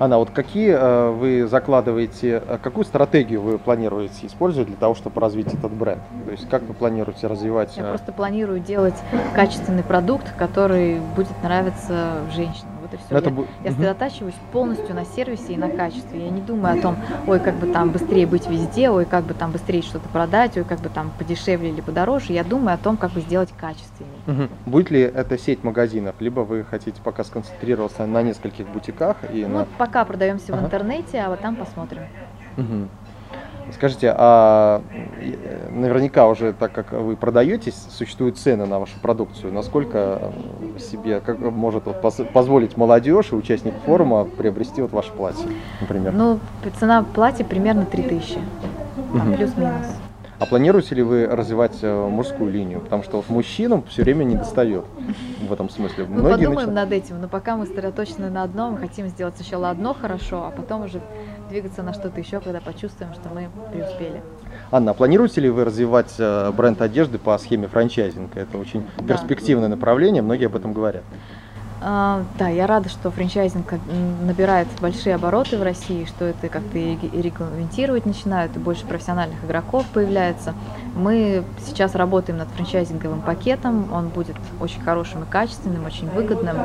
Анна, 0.00 0.18
вот 0.18 0.30
какие 0.30 0.70
э, 0.70 1.10
вы 1.10 1.48
закладываете, 1.48 2.40
э, 2.46 2.58
какую 2.62 2.84
стратегию 2.84 3.40
вы 3.40 3.58
планируете 3.58 4.28
использовать 4.28 4.68
для 4.68 4.76
того, 4.76 4.94
чтобы 4.94 5.20
развить 5.20 5.52
этот 5.52 5.72
бренд? 5.72 6.00
То 6.24 6.30
есть 6.30 6.48
как 6.48 6.62
вы 6.62 6.74
планируете 6.74 7.26
развивать? 7.26 7.76
Я 7.76 7.84
э... 7.84 7.88
просто 7.88 8.12
планирую 8.12 8.60
делать 8.60 8.94
качественный 9.34 9.82
продукт, 9.82 10.32
который 10.36 11.00
будет 11.16 11.42
нравиться 11.42 12.20
женщинам. 12.32 12.77
Вот 12.90 13.00
и 13.00 13.02
все. 13.04 13.16
Это 13.16 13.30
я, 13.30 13.34
бу... 13.34 13.46
я 13.64 13.70
сосредотачиваюсь 13.70 14.34
полностью 14.52 14.94
на 14.94 15.04
сервисе 15.04 15.54
и 15.54 15.56
на 15.56 15.68
качестве. 15.68 16.24
Я 16.24 16.30
не 16.30 16.40
думаю 16.40 16.78
о 16.78 16.82
том, 16.82 16.96
ой, 17.26 17.40
как 17.40 17.56
бы 17.56 17.72
там 17.72 17.90
быстрее 17.90 18.26
быть 18.26 18.48
везде, 18.48 18.90
ой, 18.90 19.04
как 19.04 19.24
бы 19.24 19.34
там 19.34 19.50
быстрее 19.52 19.82
что-то 19.82 20.08
продать, 20.08 20.56
ой, 20.56 20.64
как 20.64 20.80
бы 20.80 20.88
там 20.88 21.10
подешевле 21.18 21.70
или 21.70 21.80
подороже. 21.80 22.32
Я 22.32 22.44
думаю 22.44 22.74
о 22.74 22.78
том, 22.78 22.96
как 22.96 23.12
бы 23.12 23.20
сделать 23.20 23.52
качественнее. 23.56 24.18
Угу. 24.26 24.70
Будет 24.70 24.90
ли 24.90 25.00
это 25.00 25.38
сеть 25.38 25.64
магазинов, 25.64 26.14
либо 26.20 26.40
вы 26.40 26.64
хотите 26.64 27.00
пока 27.02 27.24
сконцентрироваться 27.24 28.06
на 28.06 28.22
нескольких 28.22 28.68
бутиках? 28.68 29.16
И 29.32 29.44
ну, 29.44 29.58
на... 29.58 29.66
пока 29.78 30.04
продаемся 30.04 30.52
ага. 30.52 30.62
в 30.62 30.64
интернете, 30.66 31.20
а 31.20 31.30
вот 31.30 31.40
там 31.40 31.56
посмотрим. 31.56 32.02
Угу. 32.56 32.88
Скажите, 33.72 34.14
а 34.16 34.82
наверняка 35.70 36.28
уже, 36.28 36.52
так 36.52 36.72
как 36.72 36.92
вы 36.92 37.16
продаетесь, 37.16 37.76
существуют 37.90 38.38
цены 38.38 38.66
на 38.66 38.78
вашу 38.78 38.98
продукцию. 39.00 39.52
Насколько 39.52 40.32
себе 40.78 41.20
как 41.20 41.38
может 41.38 41.86
вот, 41.86 42.00
позволить 42.32 42.76
молодежь 42.76 43.32
и 43.32 43.34
участник 43.34 43.74
форума 43.84 44.24
приобрести 44.24 44.82
вот 44.82 44.92
ваше 44.92 45.12
платье, 45.12 45.46
например? 45.80 46.12
Ну, 46.12 46.40
цена 46.78 47.04
платья 47.14 47.44
примерно 47.44 47.84
3000, 47.84 48.38
угу. 49.12 49.34
плюс-минус. 49.36 49.86
А 50.38 50.46
планируете 50.46 50.94
ли 50.94 51.02
вы 51.02 51.26
развивать 51.26 51.78
э, 51.82 52.08
мужскую 52.08 52.52
линию? 52.52 52.80
Потому 52.80 53.02
что 53.02 53.16
вот 53.16 53.28
мужчинам 53.28 53.82
все 53.88 54.04
время 54.04 54.22
не 54.22 54.36
достает 54.36 54.84
в 55.40 55.52
этом 55.52 55.68
смысле. 55.68 56.04
Мы 56.04 56.20
Многие 56.20 56.44
подумаем 56.44 56.68
начинают... 56.68 56.90
над 56.90 56.92
этим, 56.92 57.20
но 57.20 57.26
пока 57.28 57.56
мы 57.56 57.66
сосредоточены 57.66 58.30
на 58.30 58.44
одном, 58.44 58.74
мы 58.74 58.78
хотим 58.78 59.08
сделать 59.08 59.34
сначала 59.34 59.70
одно 59.70 59.94
хорошо, 59.94 60.44
а 60.46 60.52
потом 60.52 60.84
уже 60.84 61.00
двигаться 61.48 61.82
на 61.82 61.92
что-то 61.92 62.20
еще, 62.20 62.40
когда 62.40 62.60
почувствуем, 62.60 63.12
что 63.14 63.28
мы 63.28 63.48
преуспели. 63.72 64.22
Анна, 64.70 64.90
а 64.90 64.94
планируете 64.94 65.40
ли 65.40 65.48
вы 65.48 65.64
развивать 65.64 66.14
э, 66.18 66.52
бренд 66.52 66.80
одежды 66.82 67.18
по 67.18 67.36
схеме 67.38 67.68
франчайзинга? 67.68 68.38
Это 68.38 68.58
очень 68.58 68.86
да. 68.98 69.14
перспективное 69.14 69.68
направление, 69.68 70.22
многие 70.22 70.46
об 70.46 70.56
этом 70.56 70.72
говорят. 70.72 71.02
А, 71.80 72.24
да, 72.38 72.48
я 72.48 72.66
рада, 72.66 72.88
что 72.88 73.10
франчайзинг 73.10 73.74
набирает 74.22 74.68
большие 74.80 75.14
обороты 75.14 75.56
в 75.56 75.62
России, 75.62 76.04
что 76.06 76.24
это 76.24 76.48
как-то 76.48 76.76
и 76.76 76.96
регламентировать 77.20 78.04
начинают, 78.06 78.56
и 78.56 78.58
больше 78.58 78.84
профессиональных 78.84 79.44
игроков 79.44 79.86
появляется. 79.92 80.54
Мы 80.96 81.44
сейчас 81.64 81.94
работаем 81.94 82.38
над 82.38 82.48
франчайзинговым 82.48 83.20
пакетом, 83.20 83.92
он 83.92 84.08
будет 84.08 84.36
очень 84.60 84.80
хорошим 84.80 85.22
и 85.22 85.26
качественным, 85.26 85.86
очень 85.86 86.10
выгодным. 86.10 86.56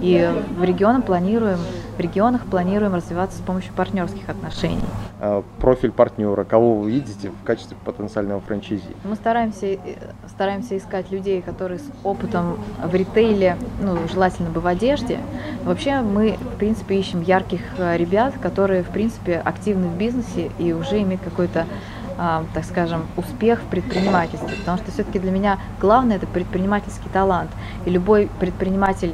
И 0.00 0.28
в 0.56 0.64
регионах 0.64 1.04
планируем, 1.04 1.58
в 1.96 2.00
регионах 2.00 2.44
планируем 2.46 2.94
развиваться 2.94 3.38
с 3.38 3.42
помощью 3.42 3.72
партнерских 3.74 4.28
отношений. 4.28 4.80
А 5.20 5.44
профиль 5.60 5.92
партнера, 5.92 6.44
кого 6.44 6.74
вы 6.74 6.90
видите 6.90 7.30
в 7.30 7.44
качестве 7.44 7.76
потенциального 7.84 8.40
франчайзи? 8.40 8.96
Мы 9.04 9.14
стараемся, 9.14 9.66
э, 9.66 9.78
стараемся 10.28 10.76
искать 10.76 11.10
людей, 11.10 11.40
которые 11.40 11.78
с 11.78 11.90
опытом 12.04 12.58
в 12.84 12.94
ритейле, 12.94 13.56
ну, 13.80 13.96
желательно 14.12 14.50
бы 14.56 14.60
в 14.62 14.66
одежде. 14.66 15.20
Вообще 15.64 16.00
мы, 16.00 16.38
в 16.40 16.56
принципе, 16.56 16.98
ищем 16.98 17.20
ярких 17.20 17.60
э, 17.78 17.96
ребят, 17.96 18.34
которые, 18.40 18.82
в 18.82 18.88
принципе, 18.88 19.36
активны 19.36 19.88
в 19.88 19.96
бизнесе 19.96 20.50
и 20.58 20.72
уже 20.72 21.02
имеют 21.02 21.22
какой-то 21.22 21.66
а, 22.18 22.46
так 22.54 22.64
скажем, 22.64 23.04
успех 23.18 23.60
в 23.60 23.64
предпринимательстве. 23.64 24.56
Потому 24.56 24.78
что 24.78 24.90
все-таки 24.90 25.18
для 25.18 25.30
меня 25.30 25.58
главное 25.78 26.16
это 26.16 26.26
предпринимательский 26.26 27.10
талант. 27.12 27.50
И 27.84 27.90
любой 27.90 28.30
предприниматель 28.40 29.12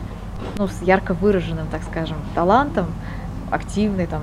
ну, 0.56 0.68
с 0.68 0.82
ярко 0.82 1.12
выраженным, 1.12 1.66
так 1.68 1.82
скажем, 1.82 2.16
талантом, 2.36 2.86
активный, 3.50 4.06
там, 4.06 4.22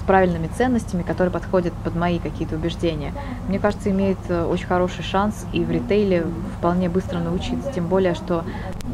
с 0.00 0.06
правильными 0.06 0.46
ценностями, 0.46 1.02
которые 1.02 1.32
подходят 1.32 1.72
под 1.84 1.94
мои 1.94 2.18
какие-то 2.18 2.54
убеждения, 2.54 3.12
мне 3.48 3.58
кажется, 3.58 3.90
имеет 3.90 4.18
э, 4.28 4.44
очень 4.44 4.66
хороший 4.66 5.02
шанс 5.02 5.44
и 5.52 5.64
в 5.64 5.70
ритейле 5.70 6.26
вполне 6.56 6.88
быстро 6.88 7.18
научиться. 7.18 7.72
Тем 7.72 7.86
более, 7.86 8.14
что 8.14 8.44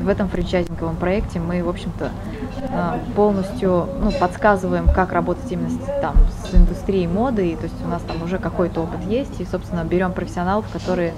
в 0.07 0.09
этом 0.09 0.29
франчайзинговом 0.29 0.97
проекте 0.97 1.40
мы, 1.40 1.62
в 1.64 1.69
общем-то, 1.69 2.11
э, 2.61 2.99
полностью 3.16 3.88
ну, 4.01 4.12
подсказываем, 4.12 4.88
как 4.88 5.12
работать 5.12 5.51
именно 5.51 5.69
с, 5.69 6.01
там, 6.01 6.14
с 6.45 6.55
индустрией 6.55 7.09
моды, 7.09 7.51
и, 7.51 7.57
то 7.57 7.64
есть 7.64 7.75
у 7.85 7.88
нас 7.88 8.01
там 8.03 8.23
уже 8.23 8.38
какой-то 8.38 8.83
опыт 8.83 9.03
есть, 9.09 9.40
и, 9.40 9.45
собственно, 9.45 9.83
берем 9.85 10.12
профессионалов, 10.12 10.64
которые 10.73 11.12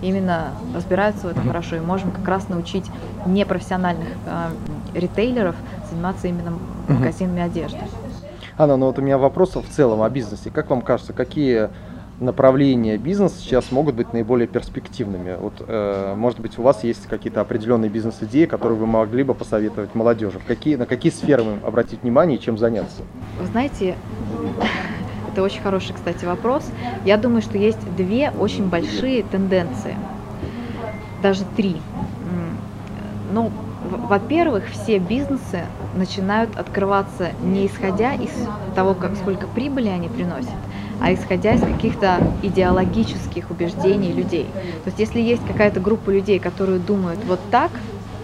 именно 0.00 0.52
разбираются 0.74 1.26
в 1.26 1.30
этом 1.30 1.46
хорошо, 1.46 1.76
и 1.76 1.80
можем 1.80 2.10
как 2.10 2.26
раз 2.26 2.48
научить 2.48 2.86
непрофессиональных 3.26 4.08
э, 4.26 4.98
ритейлеров 4.98 5.54
заниматься 5.90 6.26
именно 6.26 6.54
магазинами 6.88 7.42
одежды. 7.42 7.80
Анна, 8.56 8.76
ну 8.76 8.86
вот 8.86 8.98
у 8.98 9.02
меня 9.02 9.18
вопрос 9.18 9.54
в 9.54 9.68
целом 9.68 10.02
о 10.02 10.08
бизнесе. 10.08 10.50
Как 10.50 10.70
вам 10.70 10.80
кажется, 10.80 11.12
какие 11.12 11.68
направления 12.20 12.96
бизнеса 12.96 13.36
сейчас 13.38 13.72
могут 13.72 13.94
быть 13.94 14.12
наиболее 14.12 14.46
перспективными? 14.46 15.36
Вот, 15.40 15.54
э, 15.66 16.14
может 16.16 16.40
быть, 16.40 16.58
у 16.58 16.62
вас 16.62 16.84
есть 16.84 17.06
какие-то 17.06 17.40
определенные 17.40 17.90
бизнес-идеи, 17.90 18.44
которые 18.44 18.78
вы 18.78 18.86
могли 18.86 19.22
бы 19.22 19.34
посоветовать 19.34 19.94
молодежи? 19.94 20.40
Какие, 20.46 20.76
на 20.76 20.86
какие 20.86 21.12
сферы 21.12 21.42
вы 21.42 21.66
обратить 21.66 22.02
внимание 22.02 22.38
и 22.38 22.40
чем 22.40 22.58
заняться? 22.58 23.02
Вы 23.40 23.46
знаете, 23.46 23.96
это 25.32 25.42
очень 25.42 25.62
хороший, 25.62 25.94
кстати, 25.94 26.24
вопрос. 26.24 26.64
Я 27.04 27.16
думаю, 27.16 27.42
что 27.42 27.58
есть 27.58 27.78
две 27.96 28.30
очень 28.38 28.68
большие 28.68 29.22
тенденции, 29.22 29.96
даже 31.22 31.44
три. 31.56 31.76
Ну, 33.32 33.50
во-первых, 33.90 34.64
все 34.70 34.98
бизнесы 34.98 35.62
начинают 35.94 36.56
открываться 36.58 37.30
не 37.42 37.66
исходя 37.66 38.14
из 38.14 38.30
того, 38.74 38.94
как, 38.94 39.16
сколько 39.16 39.46
прибыли 39.46 39.88
они 39.88 40.08
приносят, 40.08 40.50
а 41.00 41.12
исходя 41.12 41.54
из 41.54 41.60
каких-то 41.60 42.18
идеологических 42.42 43.50
убеждений 43.50 44.12
людей. 44.12 44.46
То 44.84 44.88
есть 44.88 44.98
если 44.98 45.20
есть 45.20 45.46
какая-то 45.46 45.80
группа 45.80 46.10
людей, 46.10 46.38
которые 46.38 46.78
думают 46.78 47.20
вот 47.24 47.40
так, 47.50 47.70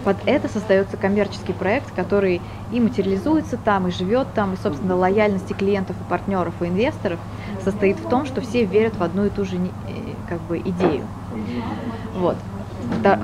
под 0.03 0.17
это 0.25 0.47
создается 0.47 0.95
коммерческий 0.95 1.51
проект, 1.51 1.93
который 1.93 2.39
и 2.71 2.79
материализуется 2.79 3.57
там, 3.57 3.87
и 3.87 3.91
живет 3.91 4.27
там, 4.33 4.53
и, 4.53 4.57
собственно, 4.57 4.95
лояльности 4.95 5.51
клиентов 5.51 5.97
и 5.99 6.09
партнеров 6.09 6.53
и 6.61 6.67
инвесторов 6.67 7.19
состоит 7.61 7.97
в 7.97 8.07
том, 8.07 8.25
что 8.25 8.39
все 8.39 8.63
верят 8.63 8.95
в 8.95 9.03
одну 9.03 9.25
и 9.25 9.29
ту 9.29 9.43
же 9.43 9.57
э, 9.57 9.59
как 10.29 10.39
бы, 10.41 10.59
идею. 10.59 11.03
Вот. 12.15 12.37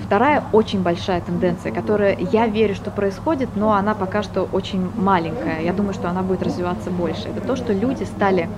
Вторая 0.06 0.44
очень 0.52 0.82
большая 0.82 1.22
тенденция, 1.22 1.72
которая 1.72 2.18
я 2.20 2.48
верю, 2.48 2.76
что 2.76 2.92
происходит, 2.92 3.50
но 3.56 3.72
она 3.72 3.96
пока 3.96 4.22
что 4.22 4.44
очень 4.52 4.92
маленькая. 4.98 5.62
Я 5.62 5.72
думаю, 5.72 5.94
что 5.94 6.10
она 6.10 6.22
будет 6.22 6.44
развиваться 6.44 6.89
больше. 6.89 7.30
Это 7.30 7.39
то, 7.39 7.56
что 7.56 7.72
люди 7.72 8.04
стали 8.04 8.50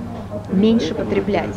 меньше 0.51 0.93
потреблять. 0.93 1.55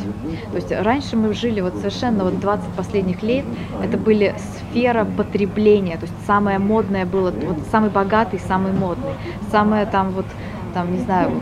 То 0.50 0.56
есть 0.56 0.72
раньше 0.72 1.16
мы 1.16 1.34
жили 1.34 1.60
вот 1.60 1.76
совершенно 1.76 2.24
вот 2.24 2.40
20 2.40 2.66
последних 2.76 3.22
лет, 3.22 3.44
это 3.82 3.96
были 3.96 4.34
сфера 4.70 5.04
потребления, 5.04 5.96
то 5.96 6.06
есть 6.06 6.14
самое 6.26 6.58
модное 6.58 7.06
было, 7.06 7.30
вот 7.30 7.58
самый 7.70 7.90
богатый, 7.90 8.40
самый 8.40 8.72
модный, 8.72 9.12
самое 9.50 9.86
там 9.86 10.10
вот 10.10 10.26
там, 10.74 10.92
не 10.92 11.00
знаю, 11.00 11.32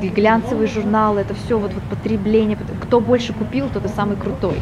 глянцевые 0.00 0.66
журналы, 0.66 1.20
это 1.20 1.34
все 1.34 1.58
вот, 1.58 1.72
вот 1.74 1.82
потребление, 1.84 2.58
кто 2.82 3.00
больше 3.00 3.32
купил, 3.32 3.68
тот 3.68 3.84
и 3.84 3.88
самый 3.88 4.16
крутой. 4.16 4.56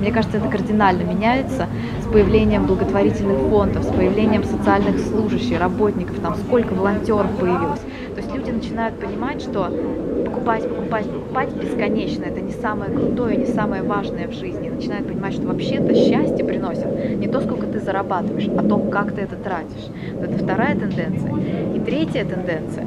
Мне 0.00 0.12
кажется, 0.12 0.36
это 0.36 0.48
кардинально 0.48 1.02
меняется 1.02 1.66
с 2.02 2.12
появлением 2.12 2.66
благотворительных 2.66 3.38
фондов, 3.50 3.84
с 3.84 3.88
появлением 3.88 4.44
социальных 4.44 5.00
служащих, 5.00 5.58
работников, 5.58 6.20
там 6.20 6.36
сколько 6.36 6.72
волонтеров 6.74 7.30
появилось. 7.32 7.80
То 8.18 8.24
есть 8.24 8.34
люди 8.34 8.50
начинают 8.50 8.98
понимать, 8.98 9.40
что 9.40 9.70
покупать, 10.24 10.68
покупать, 10.68 11.06
покупать 11.08 11.52
бесконечно, 11.54 12.24
это 12.24 12.40
не 12.40 12.50
самое 12.50 12.90
крутое, 12.90 13.36
не 13.36 13.46
самое 13.46 13.84
важное 13.84 14.26
в 14.26 14.32
жизни. 14.32 14.68
Начинают 14.68 15.06
понимать, 15.06 15.34
что 15.34 15.46
вообще-то 15.46 15.94
счастье 15.94 16.44
приносит 16.44 17.16
не 17.16 17.28
то, 17.28 17.40
сколько 17.40 17.66
ты 17.66 17.78
зарабатываешь, 17.78 18.48
а 18.58 18.64
то, 18.64 18.76
как 18.80 19.12
ты 19.12 19.20
это 19.20 19.36
тратишь. 19.36 19.86
Это 20.20 20.36
вторая 20.36 20.76
тенденция. 20.76 21.32
И 21.76 21.78
третья 21.78 22.24
тенденция, 22.24 22.86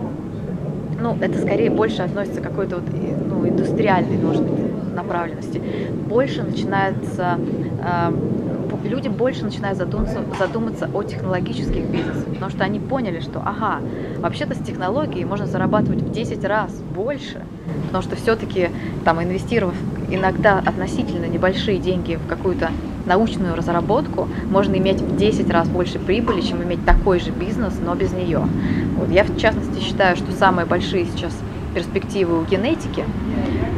ну, 0.99 1.15
это 1.21 1.37
скорее 1.37 1.69
больше 1.69 2.01
относится 2.01 2.41
к 2.41 2.43
какой-то 2.43 2.79
вот, 2.81 2.89
ну, 3.29 3.47
индустриальной, 3.47 4.17
может 4.17 4.43
быть, 4.43 4.93
направленности, 4.93 5.61
больше 6.09 6.43
начинается 6.43 7.39
э, 7.79 8.11
люди 8.89 9.07
больше 9.07 9.43
начинают 9.43 9.77
задуматься, 9.77 10.23
задуматься 10.37 10.89
о 10.93 11.03
технологических 11.03 11.85
бизнесах, 11.85 12.25
потому 12.25 12.51
что 12.51 12.63
они 12.63 12.79
поняли, 12.79 13.19
что, 13.19 13.39
ага, 13.39 13.79
вообще-то 14.19 14.55
с 14.55 14.59
технологией 14.59 15.25
можно 15.25 15.45
зарабатывать 15.45 16.01
в 16.01 16.11
10 16.11 16.43
раз 16.45 16.71
больше, 16.93 17.43
потому 17.87 18.03
что 18.03 18.15
все-таки 18.15 18.69
там 19.05 19.21
инвестировав 19.21 19.75
иногда 20.09 20.59
относительно 20.59 21.25
небольшие 21.25 21.77
деньги 21.77 22.15
в 22.15 22.27
какую-то 22.27 22.69
научную 23.05 23.55
разработку, 23.55 24.27
можно 24.49 24.75
иметь 24.75 25.01
в 25.01 25.17
10 25.17 25.49
раз 25.49 25.67
больше 25.67 25.99
прибыли, 25.99 26.41
чем 26.41 26.61
иметь 26.63 26.85
такой 26.85 27.19
же 27.19 27.31
бизнес, 27.31 27.73
но 27.83 27.95
без 27.95 28.13
нее. 28.13 28.47
Вот. 28.97 29.09
Я 29.09 29.23
в 29.23 29.37
частности 29.37 29.79
считаю, 29.79 30.15
что 30.15 30.31
самые 30.31 30.65
большие 30.65 31.05
сейчас 31.05 31.33
перспективы 31.73 32.39
у 32.39 32.43
генетики 32.43 33.05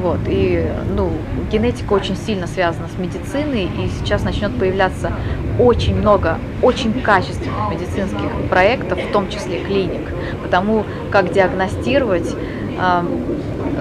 вот, 0.03 0.19
и, 0.27 0.67
ну, 0.95 1.12
генетика 1.49 1.93
очень 1.93 2.17
сильно 2.17 2.45
связана 2.45 2.88
с 2.93 2.99
медициной, 2.99 3.63
и 3.63 3.89
сейчас 3.99 4.23
начнет 4.23 4.53
появляться 4.60 5.13
очень 5.58 5.95
много, 5.95 6.39
очень 6.62 7.01
качественных 7.01 7.71
медицинских 7.71 8.49
проектов, 8.49 8.99
в 8.99 9.12
том 9.13 9.29
числе 9.29 9.62
клиник, 9.63 10.01
потому 10.43 10.84
как 11.10 11.32
диагностировать 11.32 12.36
э, 12.77 13.03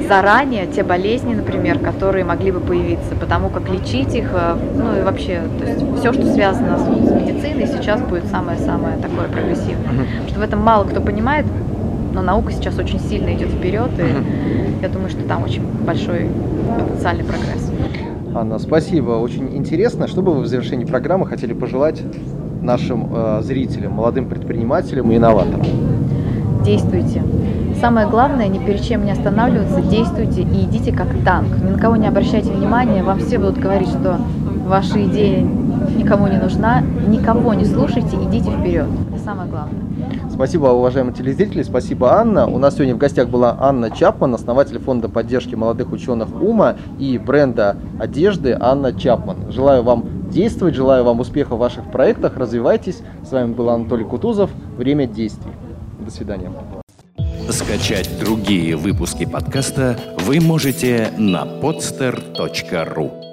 заранее 0.07 0.69
те 0.69 0.85
болезни, 0.85 1.35
например, 1.35 1.81
которые 1.81 2.25
могли 2.25 2.53
бы 2.53 2.61
появиться, 2.61 3.17
потому 3.19 3.49
как 3.49 3.69
лечить 3.69 4.15
их, 4.15 4.31
э, 4.33 4.57
ну 4.77 5.01
и 5.01 5.03
вообще, 5.03 5.41
то 5.59 5.67
есть 5.67 5.99
все, 5.99 6.13
что 6.13 6.33
связано 6.33 6.79
с, 6.79 6.83
с 6.83 7.11
медициной, 7.11 7.67
сейчас 7.67 8.01
будет 8.01 8.27
самое-самое 8.27 8.97
такое 8.99 9.27
прогрессивное. 9.27 9.91
Mm-hmm. 9.91 10.29
Что 10.29 10.39
в 10.39 10.43
этом 10.43 10.61
мало 10.61 10.85
кто 10.85 11.01
понимает, 11.01 11.47
но 12.13 12.23
наука 12.23 12.53
сейчас 12.53 12.79
очень 12.79 13.01
сильно 13.01 13.35
идет 13.35 13.49
вперед, 13.49 13.91
и 13.99 14.83
я 14.83 14.89
думаю, 14.89 15.11
что 15.11 15.23
там 15.23 15.45
очень 15.45 15.63
большой 15.85 16.29
потенциальный 16.79 17.25
прогресс. 17.25 17.71
Анна, 18.35 18.59
спасибо. 18.59 19.13
Очень 19.13 19.55
интересно. 19.57 20.09
Что 20.09 20.23
бы 20.23 20.33
вы 20.33 20.43
в 20.43 20.47
завершении 20.47 20.85
программы 20.85 21.27
хотели 21.27 21.53
пожелать 21.53 22.03
нашим 22.63 23.09
э, 23.15 23.41
зрителям, 23.43 23.93
молодым 23.93 24.27
предпринимателям 24.27 25.11
и 25.13 25.17
инноваторам? 25.17 25.63
Действуйте. 26.65 27.23
Самое 27.81 28.07
главное, 28.07 28.47
ни 28.49 28.59
перед 28.59 28.83
чем 28.83 29.05
не 29.05 29.11
останавливаться, 29.11 29.83
действуйте 29.83 30.43
и 30.43 30.65
идите 30.65 30.93
как 30.93 31.09
танк. 31.25 31.49
Ни 31.63 31.71
на 31.71 31.79
кого 31.79 31.97
не 31.97 32.07
обращайте 32.07 32.51
внимания, 32.53 33.03
вам 33.03 33.19
все 33.19 33.39
будут 33.39 33.59
говорить, 33.59 33.89
что 33.89 34.19
ваша 34.67 35.05
идея 35.05 35.45
никому 35.97 36.27
не 36.29 36.39
нужна. 36.39 36.81
Никого 36.81 37.55
не 37.55 37.65
слушайте, 37.65 38.17
идите 38.17 38.51
вперед. 38.51 38.87
Это 39.13 39.23
самое 39.23 39.49
главное. 39.49 39.81
Спасибо, 40.31 40.67
уважаемые 40.67 41.15
телезрители, 41.15 41.63
спасибо, 41.63 42.15
Анна. 42.15 42.47
У 42.47 42.59
нас 42.59 42.75
сегодня 42.75 42.95
в 42.95 42.99
гостях 42.99 43.29
была 43.29 43.57
Анна 43.61 43.91
Чапман, 43.91 44.35
основатель 44.35 44.79
фонда 44.79 45.09
поддержки 45.09 45.55
молодых 45.55 45.93
ученых 45.93 46.29
УМА 46.41 46.77
и 46.99 47.19
бренда 47.19 47.77
одежды 48.01 48.57
Анна 48.59 48.93
Чапман. 48.93 49.53
Желаю 49.53 49.83
вам 49.83 50.05
действовать, 50.31 50.75
желаю 50.75 51.05
вам 51.05 51.21
успеха 51.21 51.55
в 51.55 51.59
ваших 51.59 51.91
проектах, 51.91 52.37
развивайтесь. 52.37 53.03
С 53.29 53.33
вами 53.33 53.53
был 53.53 53.69
Анатолий 53.71 54.05
Кутузов. 54.05 54.51
Время 54.77 55.07
действий. 55.07 55.53
До 56.01 56.11
свидания. 56.11 56.51
Скачать 57.51 58.09
другие 58.19 58.77
выпуски 58.77 59.27
подкаста 59.27 59.99
вы 60.25 60.41
можете 60.41 61.11
на 61.19 61.45
podster.ru 61.45 63.32